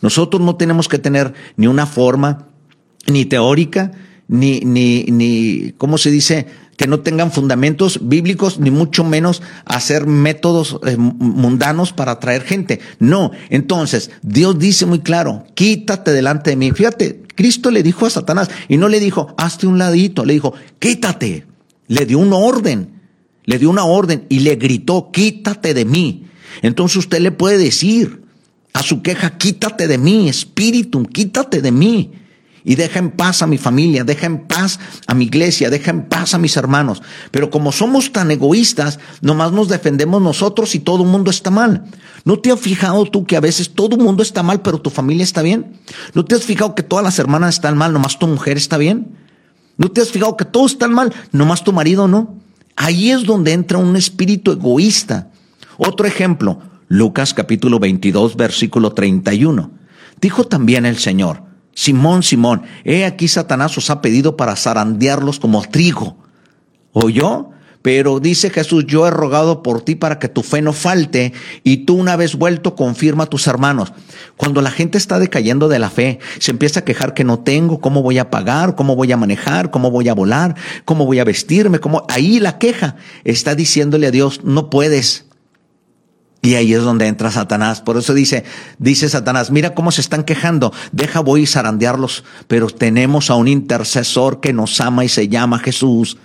[0.00, 2.48] Nosotros no tenemos que tener ni una forma,
[3.06, 3.92] ni teórica,
[4.28, 6.46] ni, ni, ni, ¿cómo se dice?
[6.76, 12.80] que no tengan fundamentos bíblicos, ni mucho menos hacer métodos eh, mundanos para atraer gente.
[12.98, 16.72] No, entonces Dios dice muy claro, quítate delante de mí.
[16.72, 20.54] Fíjate, Cristo le dijo a Satanás y no le dijo, hazte un ladito, le dijo,
[20.78, 21.46] quítate.
[21.86, 22.93] Le dio una orden,
[23.44, 26.26] le dio una orden y le gritó, quítate de mí.
[26.62, 28.22] Entonces usted le puede decir
[28.72, 32.12] a su queja, quítate de mí, espíritu, quítate de mí
[32.64, 36.08] y deja en paz a mi familia, deja en paz a mi iglesia, deja en
[36.08, 37.02] paz a mis hermanos.
[37.30, 41.84] Pero como somos tan egoístas, nomás nos defendemos nosotros y todo el mundo está mal.
[42.24, 44.88] ¿No te has fijado tú que a veces todo el mundo está mal, pero tu
[44.88, 45.78] familia está bien?
[46.14, 49.18] ¿No te has fijado que todas las hermanas están mal, nomás tu mujer está bien?
[49.76, 52.43] ¿No te has fijado que todos están mal, nomás tu marido no?
[52.76, 55.30] Ahí es donde entra un espíritu egoísta.
[55.76, 59.70] Otro ejemplo, Lucas capítulo 22, versículo 31.
[60.20, 61.42] Dijo también el Señor,
[61.74, 66.16] Simón, Simón, he aquí Satanás os ha pedido para zarandearlos como trigo.
[66.92, 67.50] ¿Oyó?
[67.84, 71.84] Pero dice Jesús, yo he rogado por ti para que tu fe no falte y
[71.84, 73.92] tú una vez vuelto confirma a tus hermanos.
[74.38, 77.80] Cuando la gente está decayendo de la fe, se empieza a quejar que no tengo,
[77.80, 80.54] cómo voy a pagar, cómo voy a manejar, cómo voy a volar,
[80.86, 85.26] cómo voy a vestirme, cómo ahí la queja está diciéndole a Dios, no puedes.
[86.40, 87.82] Y ahí es donde entra Satanás.
[87.82, 88.44] Por eso dice,
[88.78, 93.46] dice Satanás, mira cómo se están quejando, deja voy a zarandearlos, pero tenemos a un
[93.46, 96.16] intercesor que nos ama y se llama Jesús.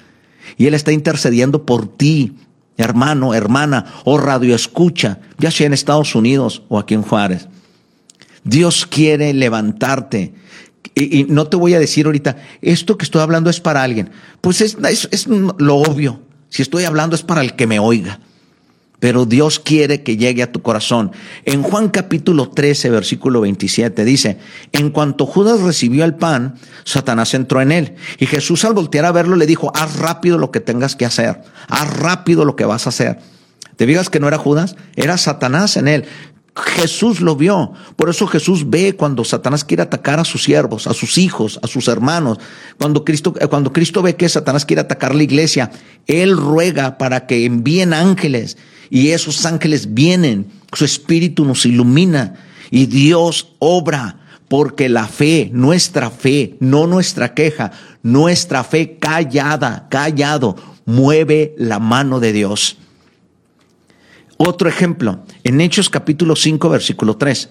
[0.57, 2.35] Y él está intercediendo por ti,
[2.77, 7.47] hermano, hermana, o radio escucha, ya sea en Estados Unidos o aquí en Juárez.
[8.43, 10.33] Dios quiere levantarte.
[10.95, 14.11] Y, no te voy a decir ahorita, esto que estoy hablando es para alguien.
[14.41, 14.77] Pues es,
[15.11, 16.21] es lo obvio.
[16.49, 18.19] Si estoy hablando es para el que me oiga
[18.99, 21.11] pero Dios quiere que llegue a tu corazón.
[21.45, 24.39] En Juan capítulo 13, versículo 27 dice,
[24.71, 27.95] en cuanto Judas recibió el pan, Satanás entró en él.
[28.19, 31.41] Y Jesús al voltear a verlo le dijo, haz rápido lo que tengas que hacer,
[31.67, 33.19] haz rápido lo que vas a hacer.
[33.77, 34.75] ¿Te digas que no era Judas?
[34.97, 36.05] Era Satanás en él.
[36.53, 37.71] Jesús lo vio.
[37.95, 41.67] Por eso Jesús ve cuando Satanás quiere atacar a sus siervos, a sus hijos, a
[41.67, 42.39] sus hermanos.
[42.77, 45.71] Cuando Cristo, eh, cuando Cristo ve que Satanás quiere atacar la iglesia,
[46.07, 48.57] Él ruega para que envíen ángeles
[48.89, 52.35] y esos ángeles vienen, su espíritu nos ilumina
[52.71, 57.71] y Dios obra porque la fe, nuestra fe, no nuestra queja,
[58.01, 62.77] nuestra fe callada, callado, mueve la mano de Dios.
[64.37, 67.49] Otro ejemplo, en Hechos capítulo 5, versículo 3.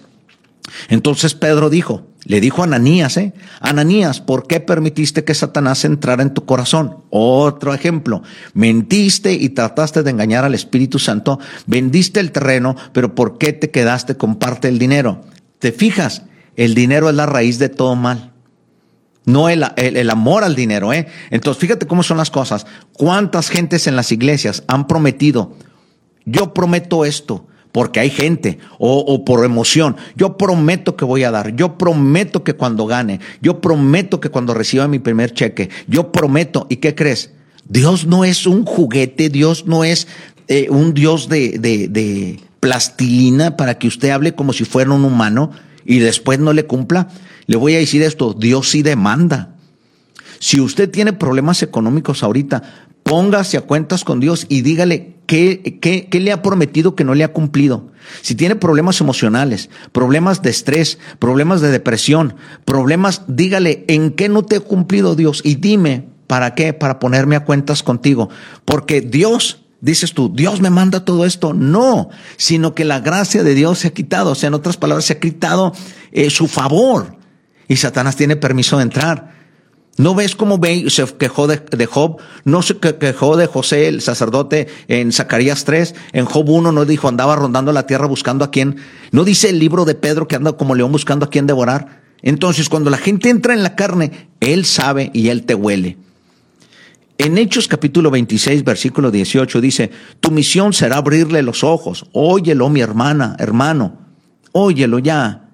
[0.89, 3.33] Entonces Pedro dijo, le dijo a Ananías, ¿eh?
[3.61, 6.97] Ananías, ¿por qué permitiste que Satanás entrara en tu corazón?
[7.09, 13.37] Otro ejemplo, mentiste y trataste de engañar al Espíritu Santo, vendiste el terreno, pero ¿por
[13.37, 15.21] qué te quedaste con parte del dinero?
[15.59, 16.23] ¿Te fijas?
[16.55, 18.33] El dinero es la raíz de todo mal.
[19.25, 21.07] No el, el, amor al dinero, ¿eh?
[21.29, 22.65] Entonces, fíjate cómo son las cosas.
[22.93, 25.55] ¿Cuántas gentes en las iglesias han prometido?
[26.25, 29.95] Yo prometo esto, porque hay gente o, por emoción.
[30.15, 34.53] Yo prometo que voy a dar, yo prometo que cuando gane, yo prometo que cuando
[34.53, 36.67] reciba mi primer cheque, yo prometo.
[36.69, 37.31] ¿Y qué crees?
[37.67, 40.07] Dios no es un juguete, Dios no es
[40.47, 45.05] eh, un Dios de, de, de plastilina para que usted hable como si fuera un
[45.05, 45.51] humano
[45.85, 47.09] y después no le cumpla.
[47.45, 49.55] Le voy a decir esto, Dios sí demanda.
[50.39, 52.63] Si usted tiene problemas económicos ahorita,
[53.03, 57.13] póngase a cuentas con Dios y dígale qué, qué, qué, le ha prometido que no
[57.13, 57.91] le ha cumplido.
[58.23, 62.33] Si tiene problemas emocionales, problemas de estrés, problemas de depresión,
[62.65, 67.35] problemas, dígale en qué no te ha cumplido Dios y dime para qué, para ponerme
[67.35, 68.29] a cuentas contigo.
[68.65, 71.53] Porque Dios, dices tú, Dios me manda todo esto.
[71.53, 74.31] No, sino que la gracia de Dios se ha quitado.
[74.31, 75.73] O sea, en otras palabras, se ha quitado
[76.11, 77.17] eh, su favor.
[77.67, 79.38] Y Satanás tiene permiso de entrar.
[79.99, 82.21] ¿No ves cómo se quejó de, Job?
[82.45, 85.93] ¿No se quejó de José, el sacerdote, en Zacarías 3?
[86.13, 88.77] En Job 1 no dijo, andaba rondando la tierra buscando a quién.
[89.11, 92.01] ¿No dice el libro de Pedro que anda como león buscando a quién devorar?
[92.21, 95.97] Entonces, cuando la gente entra en la carne, él sabe y él te huele.
[97.17, 102.05] En Hechos capítulo 26, versículo 18 dice, tu misión será abrirle los ojos.
[102.13, 103.97] Óyelo, mi hermana, hermano.
[104.53, 105.48] Óyelo ya.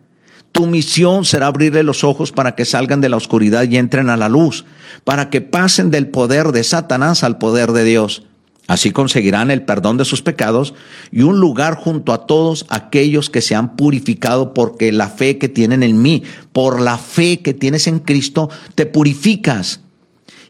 [0.55, 4.15] Tu misión será abrirle los ojos para que salgan de la oscuridad y entren a
[4.15, 4.63] la luz,
[5.03, 8.23] para que pasen del poder de Satanás al poder de Dios.
[8.65, 10.73] Así conseguirán el perdón de sus pecados
[11.11, 15.49] y un lugar junto a todos aquellos que se han purificado porque la fe que
[15.49, 19.81] tienen en mí, por la fe que tienes en Cristo, te purificas.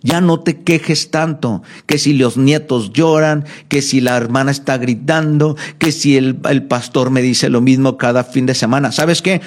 [0.04, 4.78] Ya no te quejes tanto, que si los nietos lloran, que si la hermana está
[4.78, 6.36] gritando, que si el,
[6.68, 8.92] pastor me dice lo mismo cada fin de semana.
[8.92, 9.42] ¿Sabes qué?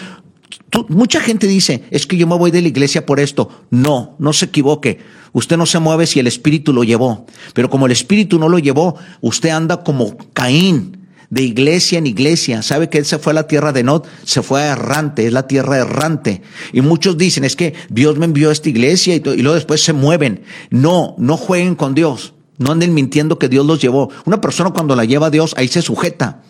[0.89, 3.49] Mucha gente dice, es que yo me voy de la iglesia por esto.
[3.71, 4.99] No, no se equivoque.
[5.33, 7.27] Usted no se mueve si el Espíritu lo llevó.
[7.55, 10.99] Pero como el Espíritu no lo llevó, usted anda como Caín,
[11.31, 12.63] de iglesia en iglesia.
[12.63, 14.05] ¿Sabe que él se fue a la tierra de Nod?
[14.25, 16.43] Se fue a errante, es la tierra errante.
[16.73, 19.83] Y muchos dicen, es que Dios me envió a esta iglesia y, y luego después
[19.83, 20.43] se mueven.
[20.71, 22.35] No, no jueguen con Dios.
[22.57, 24.11] No anden mintiendo que Dios los llevó.
[24.25, 26.43] Una persona cuando la lleva a Dios, ahí se sujeta.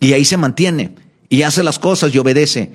[0.00, 0.94] Y ahí se mantiene.
[1.28, 2.72] Y hace las cosas y obedece.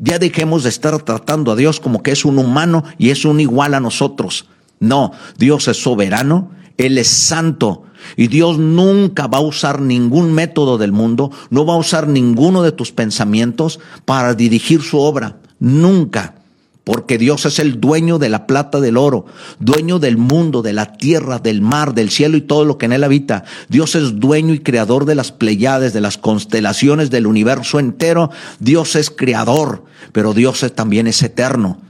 [0.00, 3.38] Ya dejemos de estar tratando a Dios como que es un humano y es un
[3.38, 4.48] igual a nosotros.
[4.80, 7.84] No, Dios es soberano, Él es santo.
[8.16, 12.62] Y Dios nunca va a usar ningún método del mundo, no va a usar ninguno
[12.62, 15.36] de tus pensamientos para dirigir su obra.
[15.58, 16.39] Nunca
[16.84, 19.26] porque Dios es el dueño de la plata, del oro,
[19.58, 22.92] dueño del mundo, de la tierra, del mar, del cielo y todo lo que en
[22.92, 23.44] él habita.
[23.68, 28.30] Dios es dueño y creador de las Pleiades, de las constelaciones del universo entero.
[28.58, 31.80] Dios es creador, pero Dios también es eterno.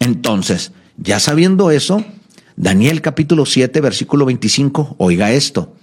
[0.00, 2.04] Entonces, ya sabiendo eso,
[2.56, 5.74] Daniel capítulo 7, versículo 25, oiga esto.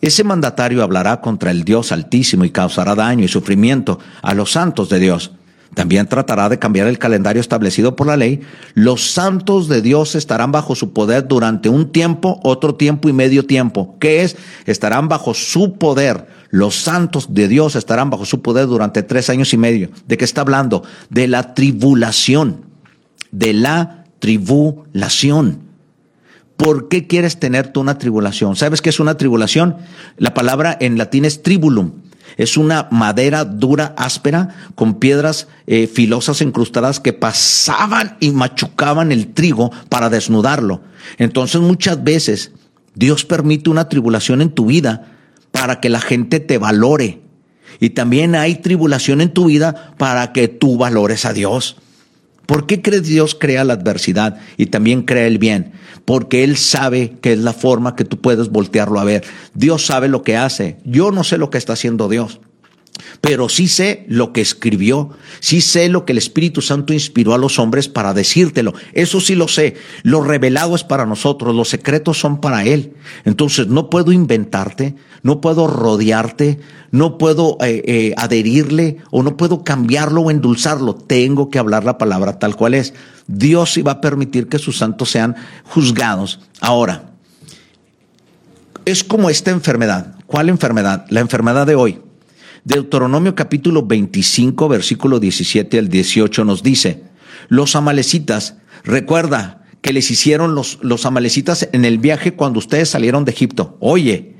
[0.00, 4.88] Ese mandatario hablará contra el Dios altísimo y causará daño y sufrimiento a los santos
[4.88, 5.32] de Dios.
[5.74, 8.40] También tratará de cambiar el calendario establecido por la ley.
[8.74, 13.46] Los santos de Dios estarán bajo su poder durante un tiempo, otro tiempo y medio
[13.46, 13.96] tiempo.
[13.98, 14.36] ¿Qué es?
[14.66, 16.26] Estarán bajo su poder.
[16.50, 19.88] Los santos de Dios estarán bajo su poder durante tres años y medio.
[20.06, 20.82] ¿De qué está hablando?
[21.08, 22.66] De la tribulación.
[23.30, 25.60] De la tribulación.
[26.58, 28.56] ¿Por qué quieres tener tú una tribulación?
[28.56, 29.78] ¿Sabes qué es una tribulación?
[30.18, 31.92] La palabra en latín es tribulum.
[32.36, 39.32] Es una madera dura, áspera, con piedras eh, filosas incrustadas que pasaban y machucaban el
[39.32, 40.82] trigo para desnudarlo.
[41.18, 42.52] Entonces muchas veces
[42.94, 45.12] Dios permite una tribulación en tu vida
[45.50, 47.20] para que la gente te valore.
[47.80, 51.76] Y también hay tribulación en tu vida para que tú valores a Dios.
[52.52, 55.72] ¿Por qué crees Dios crea la adversidad y también crea el bien?
[56.04, 59.24] Porque Él sabe que es la forma que tú puedes voltearlo a ver.
[59.54, 60.76] Dios sabe lo que hace.
[60.84, 62.40] Yo no sé lo que está haciendo Dios
[63.20, 67.38] pero sí sé lo que escribió, sí sé lo que el Espíritu Santo inspiró a
[67.38, 68.74] los hombres para decírtelo.
[68.92, 69.76] Eso sí lo sé.
[70.02, 72.94] Lo revelado es para nosotros, los secretos son para Él.
[73.24, 79.64] Entonces no puedo inventarte, no puedo rodearte, no puedo eh, eh, adherirle o no puedo
[79.64, 80.94] cambiarlo o endulzarlo.
[80.94, 82.92] Tengo que hablar la palabra tal cual es.
[83.26, 86.40] Dios iba a permitir que sus santos sean juzgados.
[86.60, 87.12] Ahora,
[88.84, 90.16] es como esta enfermedad.
[90.26, 91.06] ¿Cuál enfermedad?
[91.08, 92.00] La enfermedad de hoy
[92.64, 97.02] Deuteronomio capítulo 25, versículo 17 al 18 nos dice,
[97.48, 103.24] los amalecitas, recuerda que les hicieron los, los amalecitas en el viaje cuando ustedes salieron
[103.24, 103.76] de Egipto.
[103.80, 104.36] Oye,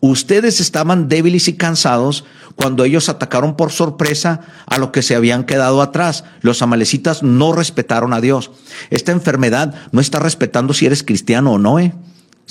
[0.00, 5.44] ustedes estaban débiles y cansados cuando ellos atacaron por sorpresa a lo que se habían
[5.44, 6.24] quedado atrás.
[6.42, 8.50] Los amalecitas no respetaron a Dios.
[8.90, 11.94] Esta enfermedad no está respetando si eres cristiano o no, ¿eh?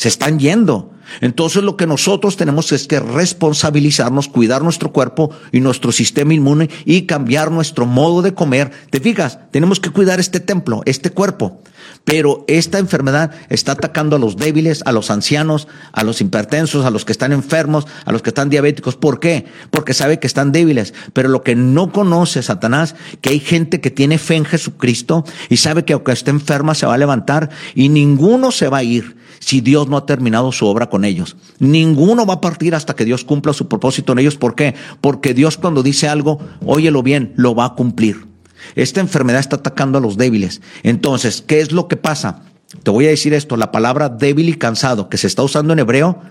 [0.01, 0.89] Se están yendo.
[1.19, 6.71] Entonces lo que nosotros tenemos es que responsabilizarnos, cuidar nuestro cuerpo y nuestro sistema inmune
[6.85, 8.71] y cambiar nuestro modo de comer.
[8.89, 11.61] Te fijas, tenemos que cuidar este templo, este cuerpo.
[12.03, 16.89] Pero esta enfermedad está atacando a los débiles, a los ancianos, a los hipertensos, a
[16.89, 18.95] los que están enfermos, a los que están diabéticos.
[18.95, 19.45] ¿Por qué?
[19.69, 20.95] Porque sabe que están débiles.
[21.13, 25.57] Pero lo que no conoce Satanás, que hay gente que tiene fe en Jesucristo y
[25.57, 29.20] sabe que aunque esté enferma se va a levantar y ninguno se va a ir
[29.41, 31.35] si Dios no ha terminado su obra con ellos.
[31.59, 34.37] Ninguno va a partir hasta que Dios cumpla su propósito en ellos.
[34.37, 34.75] ¿Por qué?
[35.01, 38.27] Porque Dios cuando dice algo, óyelo bien, lo va a cumplir.
[38.75, 40.61] Esta enfermedad está atacando a los débiles.
[40.83, 42.43] Entonces, ¿qué es lo que pasa?
[42.83, 45.79] Te voy a decir esto, la palabra débil y cansado que se está usando en
[45.79, 46.21] hebreo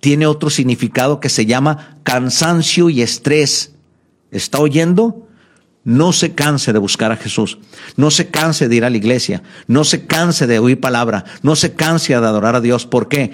[0.00, 3.72] tiene otro significado que se llama cansancio y estrés.
[4.30, 5.27] ¿Está oyendo?
[5.88, 7.56] No se canse de buscar a Jesús.
[7.96, 9.42] No se canse de ir a la iglesia.
[9.68, 11.24] No se canse de oír palabra.
[11.40, 12.84] No se canse de adorar a Dios.
[12.84, 13.32] ¿Por qué?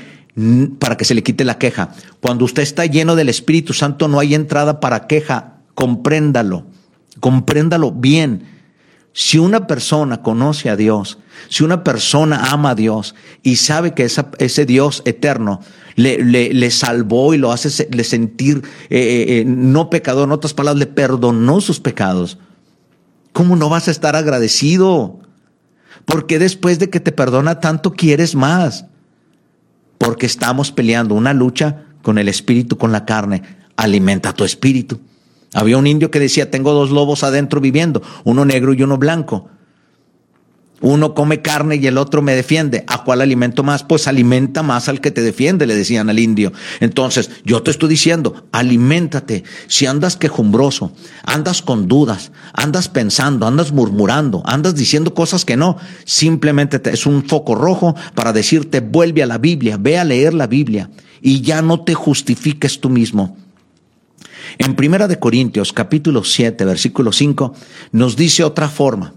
[0.78, 1.90] Para que se le quite la queja.
[2.20, 5.54] Cuando usted está lleno del Espíritu Santo no hay entrada para queja.
[5.74, 6.64] Compréndalo.
[7.18, 8.46] Compréndalo bien.
[9.12, 14.04] Si una persona conoce a Dios, si una persona ama a Dios y sabe que
[14.04, 15.60] ese Dios eterno
[15.96, 20.78] le, le, salvó y lo hace sentir eh, eh, eh, no pecador, en otras palabras,
[20.78, 22.38] le perdonó sus pecados,
[23.33, 25.20] ¿cómo no vas a estar agradecido?
[26.04, 28.87] Porque después de que te perdona tanto quieres más?
[29.98, 33.42] Porque estamos peleando una lucha con el espíritu, con la carne.
[33.76, 35.00] Alimenta tu espíritu.
[35.54, 39.48] Había un indio que decía, tengo dos lobos adentro viviendo, uno negro y uno blanco.
[40.80, 42.84] Uno come carne y el otro me defiende.
[42.87, 43.84] ¿A cuál alimento más?
[43.84, 46.52] Pues alimenta más al que te defiende, le decían al indio.
[46.80, 49.44] Entonces, yo te estoy diciendo, aliméntate.
[49.66, 50.92] Si andas quejumbroso,
[51.24, 57.24] andas con dudas, andas pensando, andas murmurando, andas diciendo cosas que no, simplemente es un
[57.24, 60.90] foco rojo para decirte, vuelve a la Biblia, ve a leer la Biblia
[61.22, 63.38] y ya no te justifiques tú mismo.
[64.58, 67.54] En Primera de Corintios, capítulo 7, versículo 5,
[67.92, 69.14] nos dice otra forma,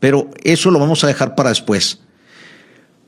[0.00, 2.00] pero eso lo vamos a dejar para después.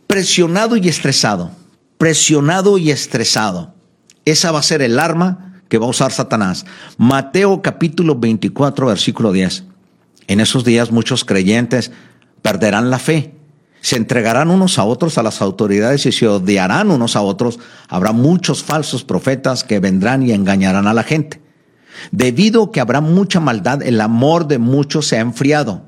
[0.06, 1.50] Presionado y estresado,
[1.98, 3.74] presionado y estresado.
[4.24, 6.64] Esa va a ser el arma que va a usar Satanás.
[6.96, 9.64] Mateo capítulo 24, versículo 10.
[10.26, 11.90] En esos días muchos creyentes
[12.42, 13.34] perderán la fe,
[13.80, 17.58] se entregarán unos a otros a las autoridades y se odiarán unos a otros.
[17.88, 21.40] Habrá muchos falsos profetas que vendrán y engañarán a la gente.
[22.10, 25.82] Debido a que habrá mucha maldad, el amor de muchos se ha enfriado.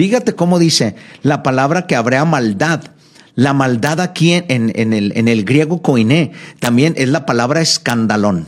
[0.00, 2.80] Fíjate cómo dice la palabra que habrá maldad.
[3.34, 8.46] La maldad aquí en, el, en el griego koiné también es la palabra escandalón.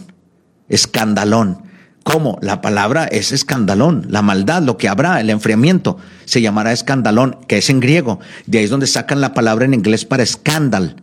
[0.70, 1.60] Escandalón.
[2.04, 2.38] ¿Cómo?
[2.40, 7.58] La palabra es escandalón, la maldad, lo que habrá, el enfriamiento, se llamará escandalón, que
[7.58, 8.18] es en griego.
[8.46, 10.96] De ahí es donde sacan la palabra en inglés para escándal.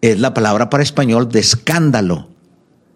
[0.00, 2.28] Es la palabra para español de escándalo.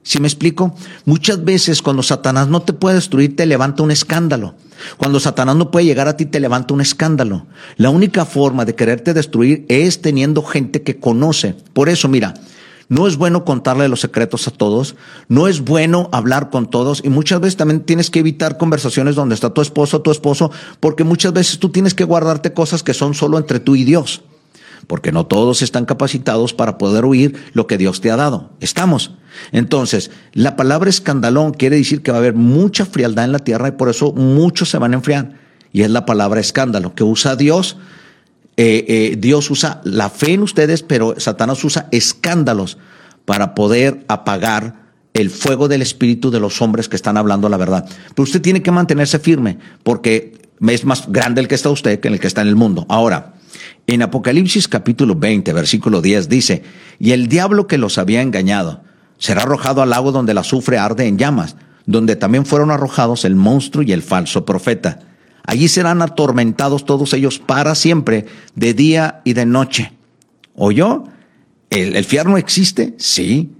[0.02, 0.74] ¿Sí me explico?
[1.04, 4.54] Muchas veces cuando Satanás no te puede destruir, te levanta un escándalo.
[4.96, 7.46] Cuando Satanás no puede llegar a ti, te levanta un escándalo.
[7.76, 11.54] La única forma de quererte destruir es teniendo gente que conoce.
[11.74, 12.32] Por eso, mira,
[12.88, 14.96] no es bueno contarle los secretos a todos,
[15.28, 19.34] no es bueno hablar con todos y muchas veces también tienes que evitar conversaciones donde
[19.34, 22.94] está tu esposo o tu esposo, porque muchas veces tú tienes que guardarte cosas que
[22.94, 24.22] son solo entre tú y Dios
[24.86, 28.50] porque no todos están capacitados para poder oír lo que Dios te ha dado.
[28.60, 29.12] Estamos.
[29.52, 33.68] Entonces, la palabra escandalón quiere decir que va a haber mucha frialdad en la tierra
[33.68, 35.34] y por eso muchos se van a enfriar.
[35.72, 37.76] Y es la palabra escándalo que usa Dios.
[38.56, 42.78] Eh, eh, Dios usa la fe en ustedes, pero Satanás usa escándalos
[43.24, 44.80] para poder apagar
[45.14, 47.88] el fuego del espíritu de los hombres que están hablando la verdad.
[48.14, 52.08] Pero usted tiene que mantenerse firme porque es más grande el que está usted que
[52.08, 52.86] el que está en el mundo.
[52.88, 53.34] Ahora,
[53.86, 56.62] en Apocalipsis capítulo 20, versículo 10 dice,
[56.98, 58.82] y el diablo que los había engañado
[59.18, 63.34] será arrojado al lago donde la azufre arde en llamas, donde también fueron arrojados el
[63.34, 65.00] monstruo y el falso profeta.
[65.44, 69.92] Allí serán atormentados todos ellos para siempre, de día y de noche.
[70.54, 71.04] ¿Oyó?
[71.70, 72.94] ¿El, el infierno existe?
[72.98, 73.50] Sí.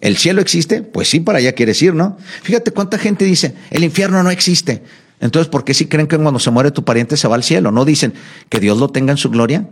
[0.00, 0.82] ¿El cielo existe?
[0.82, 2.16] Pues sí, para allá quieres ir, ¿no?
[2.42, 4.82] Fíjate cuánta gente dice, el infierno no existe.
[5.20, 7.72] Entonces, ¿por qué si creen que cuando se muere tu pariente se va al cielo?
[7.72, 8.14] ¿No dicen
[8.48, 9.68] que Dios lo tenga en su gloria?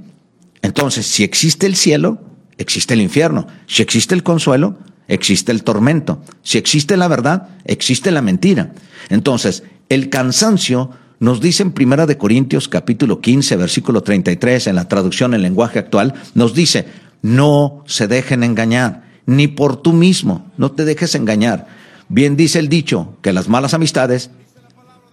[0.62, 2.20] Entonces, si existe el cielo,
[2.57, 3.47] existe el infierno.
[3.66, 4.78] Si existe el consuelo,
[5.09, 6.22] existe el tormento.
[6.42, 8.72] Si existe la verdad, existe la mentira.
[9.11, 10.90] Entonces, el cansancio
[11.20, 15.78] nos dice en Primera de Corintios capítulo 15, versículo 33, en la traducción en lenguaje
[15.78, 16.86] actual, nos dice,
[17.22, 21.66] no se dejen engañar, ni por tú mismo, no te dejes engañar.
[22.09, 24.30] Bien dice el dicho que las malas amistades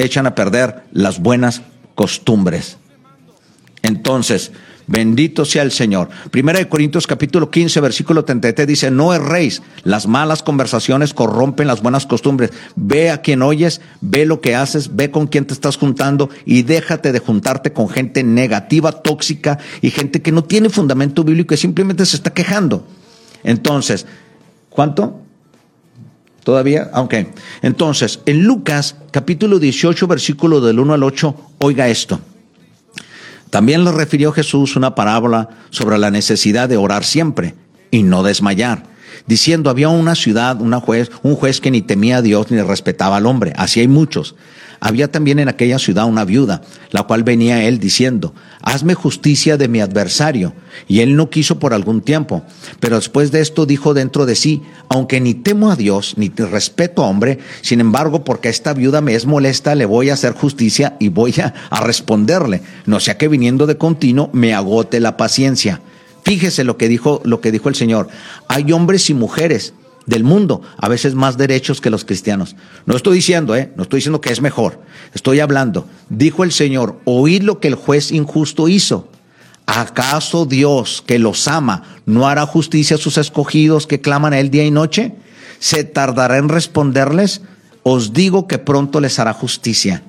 [0.04, 1.62] echan a perder las buenas
[1.96, 2.78] costumbres.
[3.84, 4.52] Entonces,
[4.88, 6.10] bendito sea el Señor.
[6.30, 11.82] Primera de Corintios capítulo 15, versículo 33 dice, no erréis, las malas conversaciones corrompen las
[11.82, 12.52] buenas costumbres.
[12.76, 16.64] Ve a quien oyes, ve lo que haces, ve con quién te estás juntando y
[16.64, 21.58] déjate de juntarte con gente negativa, tóxica y gente que no tiene fundamento bíblico y
[21.58, 22.86] simplemente se está quejando.
[23.44, 24.06] Entonces,
[24.70, 25.22] ¿cuánto?
[26.44, 26.90] ¿Todavía?
[26.96, 27.16] Ok.
[27.62, 32.20] Entonces, en Lucas capítulo 18, versículo del 1 al 8, oiga esto.
[33.52, 37.54] También le refirió Jesús una parábola sobre la necesidad de orar siempre
[37.92, 38.84] y no desmayar,
[39.28, 43.18] diciendo, había una ciudad, una juez, un juez que ni temía a Dios ni respetaba
[43.18, 43.54] al hombre.
[43.58, 44.36] Así hay muchos.
[44.84, 49.68] Había también en aquella ciudad una viuda, la cual venía él diciendo, hazme justicia de
[49.68, 50.56] mi adversario.
[50.88, 52.42] Y él no quiso por algún tiempo.
[52.80, 57.04] Pero después de esto dijo dentro de sí, aunque ni temo a Dios, ni respeto
[57.04, 60.98] a hombre, sin embargo, porque esta viuda me es molesta, le voy a hacer justicia
[61.00, 62.64] y voy a, a responderle.
[62.88, 65.80] No sea que viniendo de continuo me agote la paciencia.
[66.24, 68.08] Fíjese lo que dijo, lo que dijo el Señor.
[68.48, 69.76] Hay hombres y mujeres
[70.06, 72.56] del mundo, a veces más derechos que los cristianos.
[72.86, 73.72] No estoy diciendo, ¿eh?
[73.76, 74.82] No estoy diciendo que es mejor.
[75.14, 75.88] Estoy hablando.
[76.10, 79.10] Dijo el Señor, oíd lo que el juez injusto hizo.
[79.66, 84.50] ¿Acaso Dios, que los ama, no hará justicia a sus escogidos que claman a él
[84.50, 85.16] día y noche?
[85.60, 87.42] ¿Se tardará en responderles?
[87.84, 90.04] Os digo que pronto les hará justicia.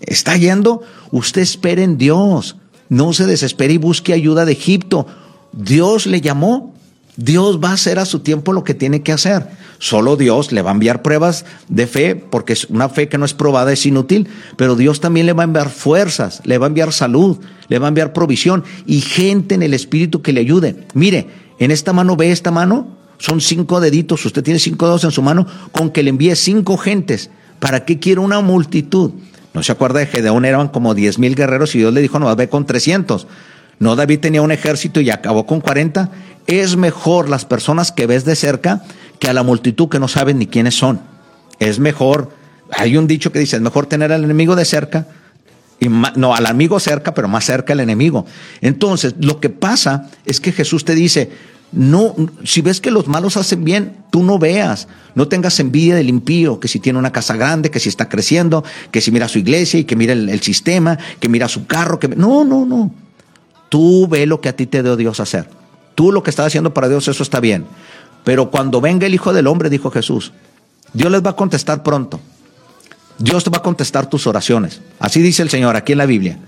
[0.00, 0.82] ¿Está yendo?
[1.10, 2.56] Usted espere en Dios.
[2.88, 5.06] No se desespere y busque ayuda de Egipto.
[5.52, 6.74] Dios le llamó,
[7.18, 9.48] Dios va a hacer a su tiempo lo que tiene que hacer.
[9.80, 13.34] Solo Dios le va a enviar pruebas de fe, porque una fe que no es
[13.34, 16.92] probada, es inútil, pero Dios también le va a enviar fuerzas, le va a enviar
[16.92, 20.86] salud, le va a enviar provisión y gente en el espíritu que le ayude.
[20.94, 21.26] Mire,
[21.58, 25.20] en esta mano ve esta mano, son cinco deditos, usted tiene cinco dedos en su
[25.20, 27.30] mano, con que le envíe cinco gentes.
[27.58, 29.10] ¿Para qué quiere una multitud?
[29.54, 32.34] No se acuerda de Gedeón, eran como diez mil guerreros y Dios le dijo, no,
[32.36, 33.26] ve con trescientos.
[33.80, 36.10] No, David tenía un ejército y acabó con cuarenta
[36.48, 38.82] es mejor las personas que ves de cerca
[39.20, 41.00] que a la multitud que no saben ni quiénes son.
[41.60, 42.30] Es mejor,
[42.72, 45.06] hay un dicho que dice, es mejor tener al enemigo de cerca,
[45.78, 48.24] y no, al amigo cerca, pero más cerca al enemigo.
[48.62, 51.30] Entonces, lo que pasa es que Jesús te dice,
[51.70, 56.08] no, si ves que los malos hacen bien, tú no veas, no tengas envidia del
[56.08, 59.38] impío, que si tiene una casa grande, que si está creciendo, que si mira su
[59.38, 62.90] iglesia y que mira el, el sistema, que mira su carro, que no, no, no.
[63.68, 65.57] Tú ve lo que a ti te dio Dios hacer.
[65.98, 67.66] Tú lo que estás haciendo para Dios, eso está bien.
[68.22, 70.32] Pero cuando venga el Hijo del Hombre, dijo Jesús,
[70.92, 72.20] Dios les va a contestar pronto.
[73.18, 74.80] Dios va a contestar tus oraciones.
[75.00, 76.38] Así dice el Señor aquí en la Biblia.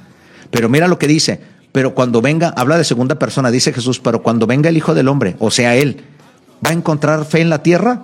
[0.52, 1.40] Pero mira lo que dice.
[1.72, 5.08] Pero cuando venga, habla de segunda persona, dice Jesús, pero cuando venga el Hijo del
[5.08, 6.04] Hombre, o sea, Él,
[6.64, 8.02] ¿va a encontrar fe en la tierra?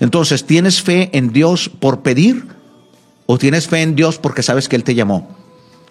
[0.00, 2.44] Entonces, ¿tienes fe en Dios por pedir
[3.24, 5.34] o tienes fe en Dios porque sabes que Él te llamó?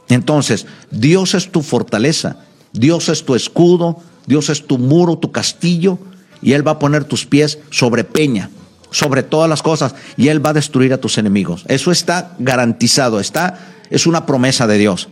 [0.08, 5.98] Entonces, Dios es tu fortaleza, Dios es tu escudo, Dios es tu muro, tu castillo,
[6.42, 8.52] y Él va a poner tus pies sobre peña,
[8.92, 11.66] sobre todas las cosas, y Él va a destruir a tus enemigos.
[11.68, 13.58] Eso está garantizado, está,
[13.90, 15.10] es una promesa de Dios.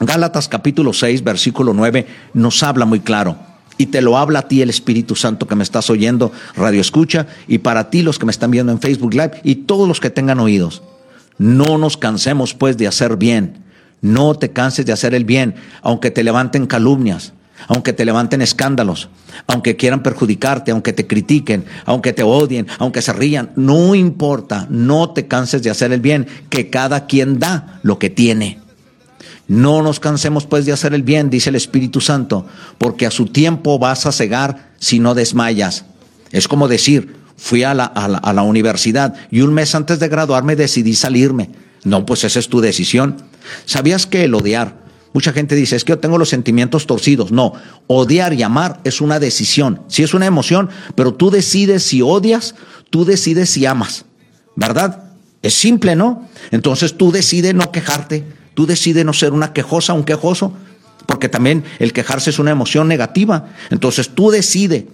[0.00, 3.36] Gálatas capítulo 6, versículo 9 nos habla muy claro.
[3.78, 7.26] Y te lo habla a ti el Espíritu Santo que me estás oyendo, Radio Escucha,
[7.48, 10.10] y para ti los que me están viendo en Facebook Live y todos los que
[10.10, 10.82] tengan oídos.
[11.38, 13.62] No nos cansemos pues de hacer bien.
[14.00, 17.32] No te canses de hacer el bien, aunque te levanten calumnias,
[17.68, 19.08] aunque te levanten escándalos,
[19.46, 23.50] aunque quieran perjudicarte, aunque te critiquen, aunque te odien, aunque se rían.
[23.56, 28.10] No importa, no te canses de hacer el bien, que cada quien da lo que
[28.10, 28.60] tiene.
[29.48, 32.46] No nos cansemos pues de hacer el bien, dice el Espíritu Santo,
[32.78, 35.84] porque a su tiempo vas a cegar si no desmayas.
[36.30, 39.98] Es como decir, fui a la, a la, a la universidad y un mes antes
[39.98, 41.50] de graduarme decidí salirme.
[41.84, 43.16] No, pues esa es tu decisión.
[43.66, 44.81] ¿Sabías que el odiar?
[45.12, 47.32] Mucha gente dice, es que yo tengo los sentimientos torcidos.
[47.32, 47.52] No,
[47.86, 49.82] odiar y amar es una decisión.
[49.88, 52.54] Sí es una emoción, pero tú decides si odias,
[52.90, 54.04] tú decides si amas.
[54.56, 55.04] ¿Verdad?
[55.42, 56.28] Es simple, ¿no?
[56.50, 60.52] Entonces tú decides no quejarte, Tú decides no ser una quejosa, un quejoso,
[61.06, 63.48] porque también el quejarse es una emoción negativa.
[63.70, 64.84] Entonces tú decides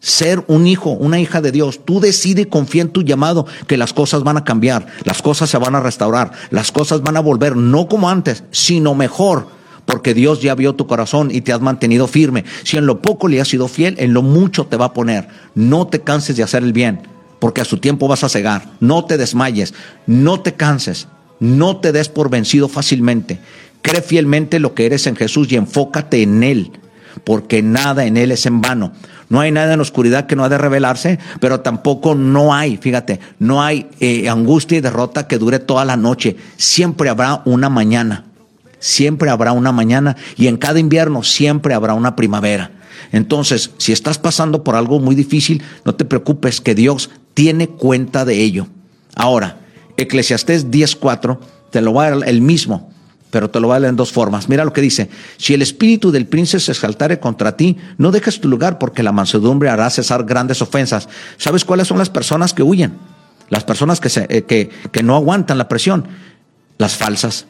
[0.00, 1.80] ser un hijo, una hija de Dios.
[1.84, 5.58] Tú decides, confía en tu llamado, que las cosas van a cambiar, las cosas se
[5.58, 9.48] van a restaurar, las cosas van a volver, no como antes, sino mejor,
[9.84, 12.44] porque Dios ya vio tu corazón y te has mantenido firme.
[12.64, 15.28] Si en lo poco le has sido fiel, en lo mucho te va a poner.
[15.54, 17.00] No te canses de hacer el bien,
[17.38, 18.70] porque a su tiempo vas a cegar.
[18.80, 19.74] No te desmayes,
[20.06, 21.08] no te canses.
[21.38, 23.38] No te des por vencido fácilmente.
[23.82, 26.72] Cree fielmente lo que eres en Jesús y enfócate en Él,
[27.24, 28.92] porque nada en Él es en vano.
[29.28, 32.76] No hay nada en la oscuridad que no ha de revelarse, pero tampoco no hay,
[32.76, 36.36] fíjate, no hay eh, angustia y derrota que dure toda la noche.
[36.56, 38.24] Siempre habrá una mañana,
[38.78, 42.70] siempre habrá una mañana y en cada invierno siempre habrá una primavera.
[43.12, 48.24] Entonces, si estás pasando por algo muy difícil, no te preocupes, que Dios tiene cuenta
[48.24, 48.68] de ello.
[49.14, 49.58] Ahora,
[49.96, 51.38] Eclesiastés 10.4,
[51.70, 52.90] te lo va a dar el mismo,
[53.36, 54.48] pero te lo va a leer en dos formas.
[54.48, 58.40] Mira lo que dice, si el espíritu del príncipe se exaltare contra ti, no dejes
[58.40, 61.06] tu lugar porque la mansedumbre hará cesar grandes ofensas.
[61.36, 62.94] ¿Sabes cuáles son las personas que huyen?
[63.50, 66.08] Las personas que, se, eh, que, que no aguantan la presión,
[66.78, 67.44] las falsas.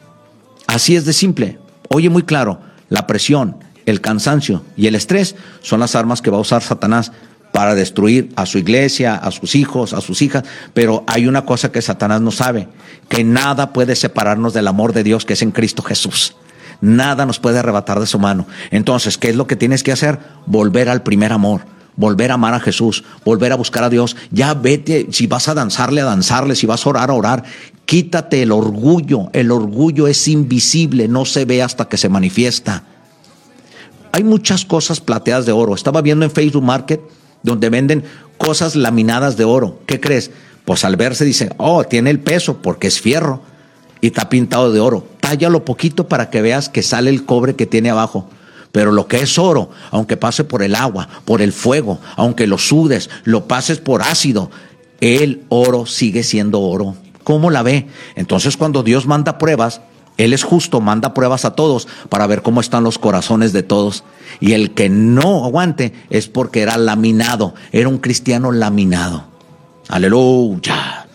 [0.66, 1.60] Así es de simple.
[1.90, 2.58] Oye muy claro,
[2.88, 7.12] la presión, el cansancio y el estrés son las armas que va a usar Satanás
[7.56, 10.44] para destruir a su iglesia, a sus hijos, a sus hijas.
[10.74, 12.68] Pero hay una cosa que Satanás no sabe,
[13.08, 16.36] que nada puede separarnos del amor de Dios que es en Cristo Jesús.
[16.82, 18.46] Nada nos puede arrebatar de su mano.
[18.70, 20.18] Entonces, ¿qué es lo que tienes que hacer?
[20.44, 21.62] Volver al primer amor
[21.98, 24.16] volver a amar a Jesús, volver a buscar a Dios.
[24.30, 27.44] Ya vete, si vas a danzarle, a danzarle, si vas a orar, a orar.
[27.86, 29.30] Quítate el orgullo.
[29.32, 32.84] El orgullo es invisible, no se ve hasta que se manifiesta.
[34.12, 35.74] Hay muchas cosas plateadas de oro.
[35.74, 37.00] Estaba viendo en Facebook Market
[37.42, 38.04] donde venden
[38.38, 39.80] cosas laminadas de oro.
[39.86, 40.30] ¿Qué crees?
[40.64, 43.40] Pues al verse dice, oh, tiene el peso porque es fierro
[44.00, 45.06] y está pintado de oro.
[45.20, 48.28] Tállalo poquito para que veas que sale el cobre que tiene abajo.
[48.72, 52.58] Pero lo que es oro, aunque pase por el agua, por el fuego, aunque lo
[52.58, 54.50] sudes, lo pases por ácido,
[55.00, 56.96] el oro sigue siendo oro.
[57.24, 57.86] ¿Cómo la ve?
[58.16, 59.80] Entonces cuando Dios manda pruebas,
[60.16, 64.04] él es justo, manda pruebas a todos para ver cómo están los corazones de todos.
[64.40, 69.24] Y el que no aguante es porque era laminado, era un cristiano laminado.
[69.88, 71.06] Aleluya.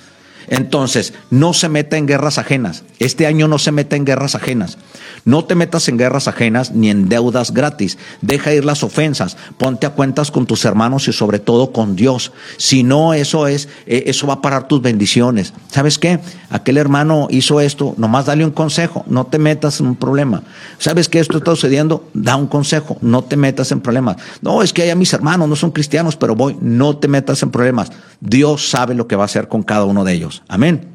[0.48, 2.84] Entonces, no se meta en guerras ajenas.
[3.02, 4.78] Este año no se meta en guerras ajenas.
[5.26, 7.98] No te metas en guerras ajenas ni en deudas gratis.
[8.22, 9.38] Deja ir las ofensas.
[9.58, 12.32] Ponte a cuentas con tus hermanos y sobre todo con Dios.
[12.58, 15.52] Si no, eso es, eh, eso va a parar tus bendiciones.
[15.72, 16.20] ¿Sabes qué?
[16.52, 17.96] Aquel hermano hizo esto.
[17.98, 19.04] Nomás dale un consejo.
[19.08, 20.44] No te metas en un problema.
[20.78, 22.08] ¿Sabes que esto está sucediendo?
[22.14, 23.00] Da un consejo.
[23.02, 24.18] No te metas en problemas.
[24.44, 26.56] No, es que hay a mis hermanos, no son cristianos, pero voy.
[26.62, 27.92] No te metas en problemas.
[28.20, 30.44] Dios sabe lo que va a hacer con cada uno de ellos.
[30.48, 30.91] Amén.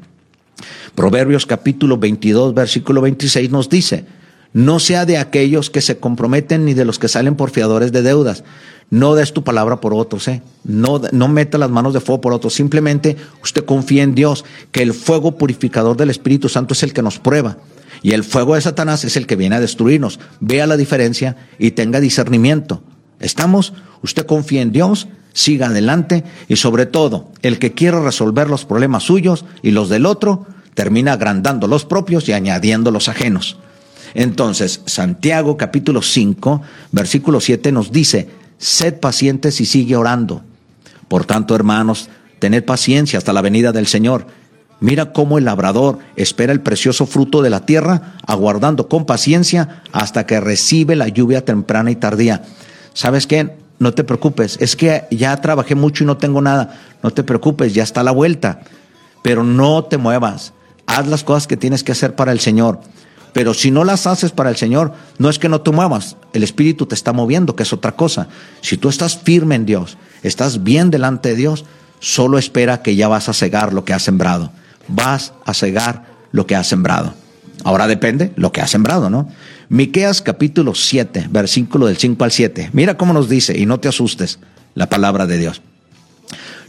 [0.97, 4.05] Proverbios capítulo 22, versículo 26 nos dice,
[4.51, 8.01] no sea de aquellos que se comprometen ni de los que salen por fiadores de
[8.01, 8.43] deudas.
[8.89, 10.41] No des tu palabra por otros, ¿eh?
[10.63, 12.55] No, no meta las manos de fuego por otros.
[12.55, 17.03] Simplemente usted confía en Dios, que el fuego purificador del Espíritu Santo es el que
[17.03, 17.59] nos prueba.
[18.01, 20.19] Y el fuego de Satanás es el que viene a destruirnos.
[20.39, 22.81] Vea la diferencia y tenga discernimiento.
[23.19, 23.73] ¿Estamos?
[24.01, 29.03] Usted confía en Dios, siga adelante y sobre todo, el que quiera resolver los problemas
[29.03, 33.57] suyos y los del otro, termina agrandando los propios y añadiendo los ajenos.
[34.13, 36.61] Entonces, Santiago capítulo 5,
[36.91, 40.43] versículo 7 nos dice, sed pacientes y sigue orando.
[41.07, 44.27] Por tanto, hermanos, Tened paciencia hasta la venida del Señor.
[44.79, 50.27] Mira cómo el labrador espera el precioso fruto de la tierra, aguardando con paciencia hasta
[50.27, 52.43] que recibe la lluvia temprana y tardía.
[52.93, 53.55] ¿Sabes qué?
[53.79, 56.79] No te preocupes, es que ya trabajé mucho y no tengo nada.
[57.01, 58.59] No te preocupes, ya está la vuelta.
[59.23, 60.53] Pero no te muevas.
[60.87, 62.81] Haz las cosas que tienes que hacer para el Señor.
[63.33, 66.41] Pero si no las haces para el Señor, no es que no te muevas, el
[66.43, 68.29] Espíritu te está moviendo, que es otra cosa.
[68.61, 71.65] Si tú estás firme en Dios, estás bien delante de Dios,
[71.99, 74.51] solo espera que ya vas a cegar lo que has sembrado.
[74.87, 77.13] Vas a cegar lo que has sembrado.
[77.63, 79.29] Ahora depende lo que has sembrado, ¿no?
[79.69, 82.69] Miqueas capítulo 7, versículo del 5 al 7.
[82.73, 84.39] Mira cómo nos dice, y no te asustes,
[84.73, 85.61] la palabra de Dios.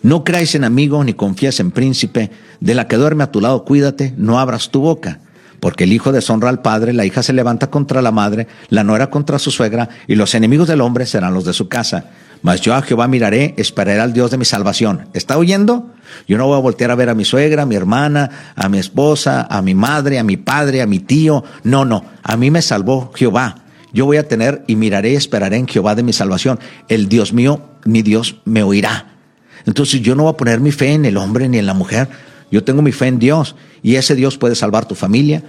[0.02, 2.30] No creáis en amigo ni confíes en príncipe,
[2.60, 5.20] de la que duerme a tu lado, cuídate, no abras tu boca
[5.60, 9.10] porque el hijo deshonra al padre, la hija se levanta contra la madre, la nuera
[9.10, 12.06] contra su suegra, y los enemigos del hombre serán los de su casa.
[12.42, 15.08] Mas yo a Jehová miraré, esperaré al Dios de mi salvación.
[15.12, 15.90] ¿Está oyendo?
[16.28, 18.78] Yo no voy a voltear a ver a mi suegra, a mi hermana, a mi
[18.78, 21.42] esposa, a mi madre, a mi padre, a mi tío.
[21.64, 23.64] No, no, a mí me salvó Jehová.
[23.92, 26.60] Yo voy a tener y miraré y esperaré en Jehová de mi salvación.
[26.88, 29.17] El Dios mío, mi Dios, me oirá.
[29.68, 32.08] Entonces yo no voy a poner mi fe en el hombre ni en la mujer,
[32.50, 35.42] yo tengo mi fe en Dios y ese Dios puede salvar tu familia,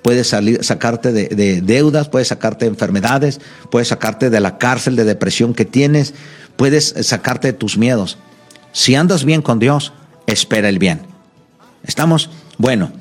[0.00, 3.38] puede salir, sacarte de, deudas, puede sacarte de enfermedades,
[3.70, 6.14] puede sacarte de la cárcel de depresión que tienes,
[6.56, 8.16] puedes sacarte de tus miedos.
[8.72, 9.92] Si andas bien con Dios,
[10.26, 11.02] espera el bien.
[11.84, 12.30] ¿Estamos?
[12.56, 12.92] Bueno,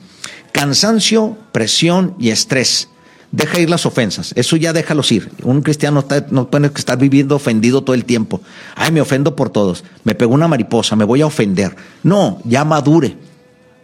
[0.52, 2.90] cansancio, presión y estrés.
[3.36, 5.32] Deja ir las ofensas, eso ya déjalos ir.
[5.44, 8.40] Un cristiano no tiene que estar viviendo ofendido todo el tiempo.
[8.76, 11.76] Ay, me ofendo por todos, me pegó una mariposa, me voy a ofender.
[12.04, 13.18] No, ya madure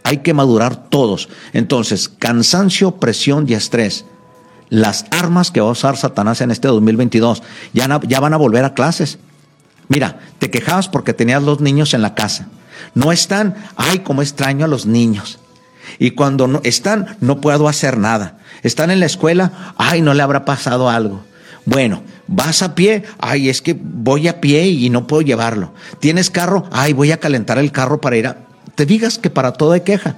[0.04, 1.30] hay que madurar todos.
[1.54, 4.06] Entonces, cansancio, presión y estrés.
[4.70, 7.44] Las armas que va a usar Satanás en este 2022
[7.74, 9.20] ya, ya van a volver a clases.
[9.90, 12.48] Mira, te quejabas porque tenías los niños en la casa.
[12.96, 15.40] No están, ay, como extraño a los niños.
[16.00, 18.38] Y cuando no están, no puedo hacer nada.
[18.64, 21.24] Están en la escuela, ay, no le habrá pasado algo.
[21.66, 25.74] Bueno, vas a pie, ay, es que voy a pie y no puedo llevarlo.
[26.00, 26.66] ¿Tienes carro?
[26.72, 28.38] Ay, voy a calentar el carro para ir a
[28.76, 30.16] te digas que para todo hay queja.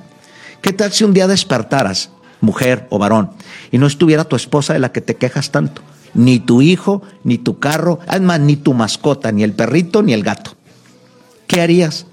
[0.62, 2.12] ¿Qué tal si un día despertaras,
[2.42, 3.32] mujer o varón,
[3.72, 5.82] y no estuviera tu esposa de la que te quejas tanto?
[6.14, 10.24] Ni tu hijo, ni tu carro, además ni tu mascota, ni el perrito, ni el
[10.24, 10.56] gato.
[11.48, 12.06] ¿Qué harías?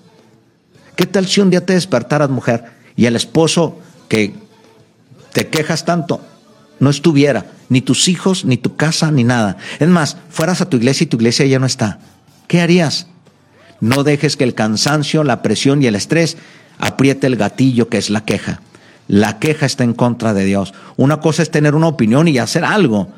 [0.96, 2.64] ¿Qué tal si un día te despertaras, mujer,
[2.96, 3.78] y el esposo
[4.08, 4.34] que
[5.32, 6.20] te quejas tanto
[6.78, 9.58] no estuviera, ni tus hijos, ni tu casa, ni nada?
[9.78, 12.00] Es más, fueras a tu iglesia y tu iglesia ya no está.
[12.46, 13.06] ¿Qué harías?
[13.80, 16.36] No dejes que el cansancio, la presión y el estrés
[16.78, 18.60] apriete el gatillo que es la queja.
[19.08, 20.72] La queja está en contra de Dios.
[20.96, 23.08] Una cosa es tener una opinión y hacer algo.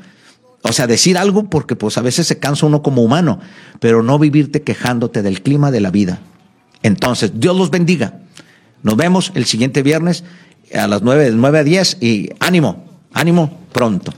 [0.62, 3.40] O sea, decir algo porque pues a veces se cansa uno como humano,
[3.80, 6.20] pero no vivirte quejándote del clima de la vida.
[6.82, 8.21] Entonces, Dios los bendiga.
[8.82, 10.24] Nos vemos el siguiente viernes
[10.74, 14.12] a las 9, de 9 a 10 y ánimo, ánimo pronto.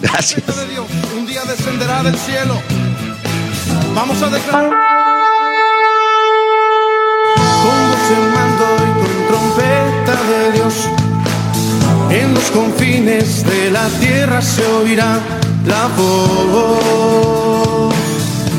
[0.00, 0.44] Gracias.
[1.16, 2.60] Un día descenderá del cielo.
[3.94, 4.72] Vamos a declarar.
[8.12, 10.74] y con trompeta de Dios.
[12.10, 15.20] En los confines de la tierra se oirá
[15.66, 17.94] la voz.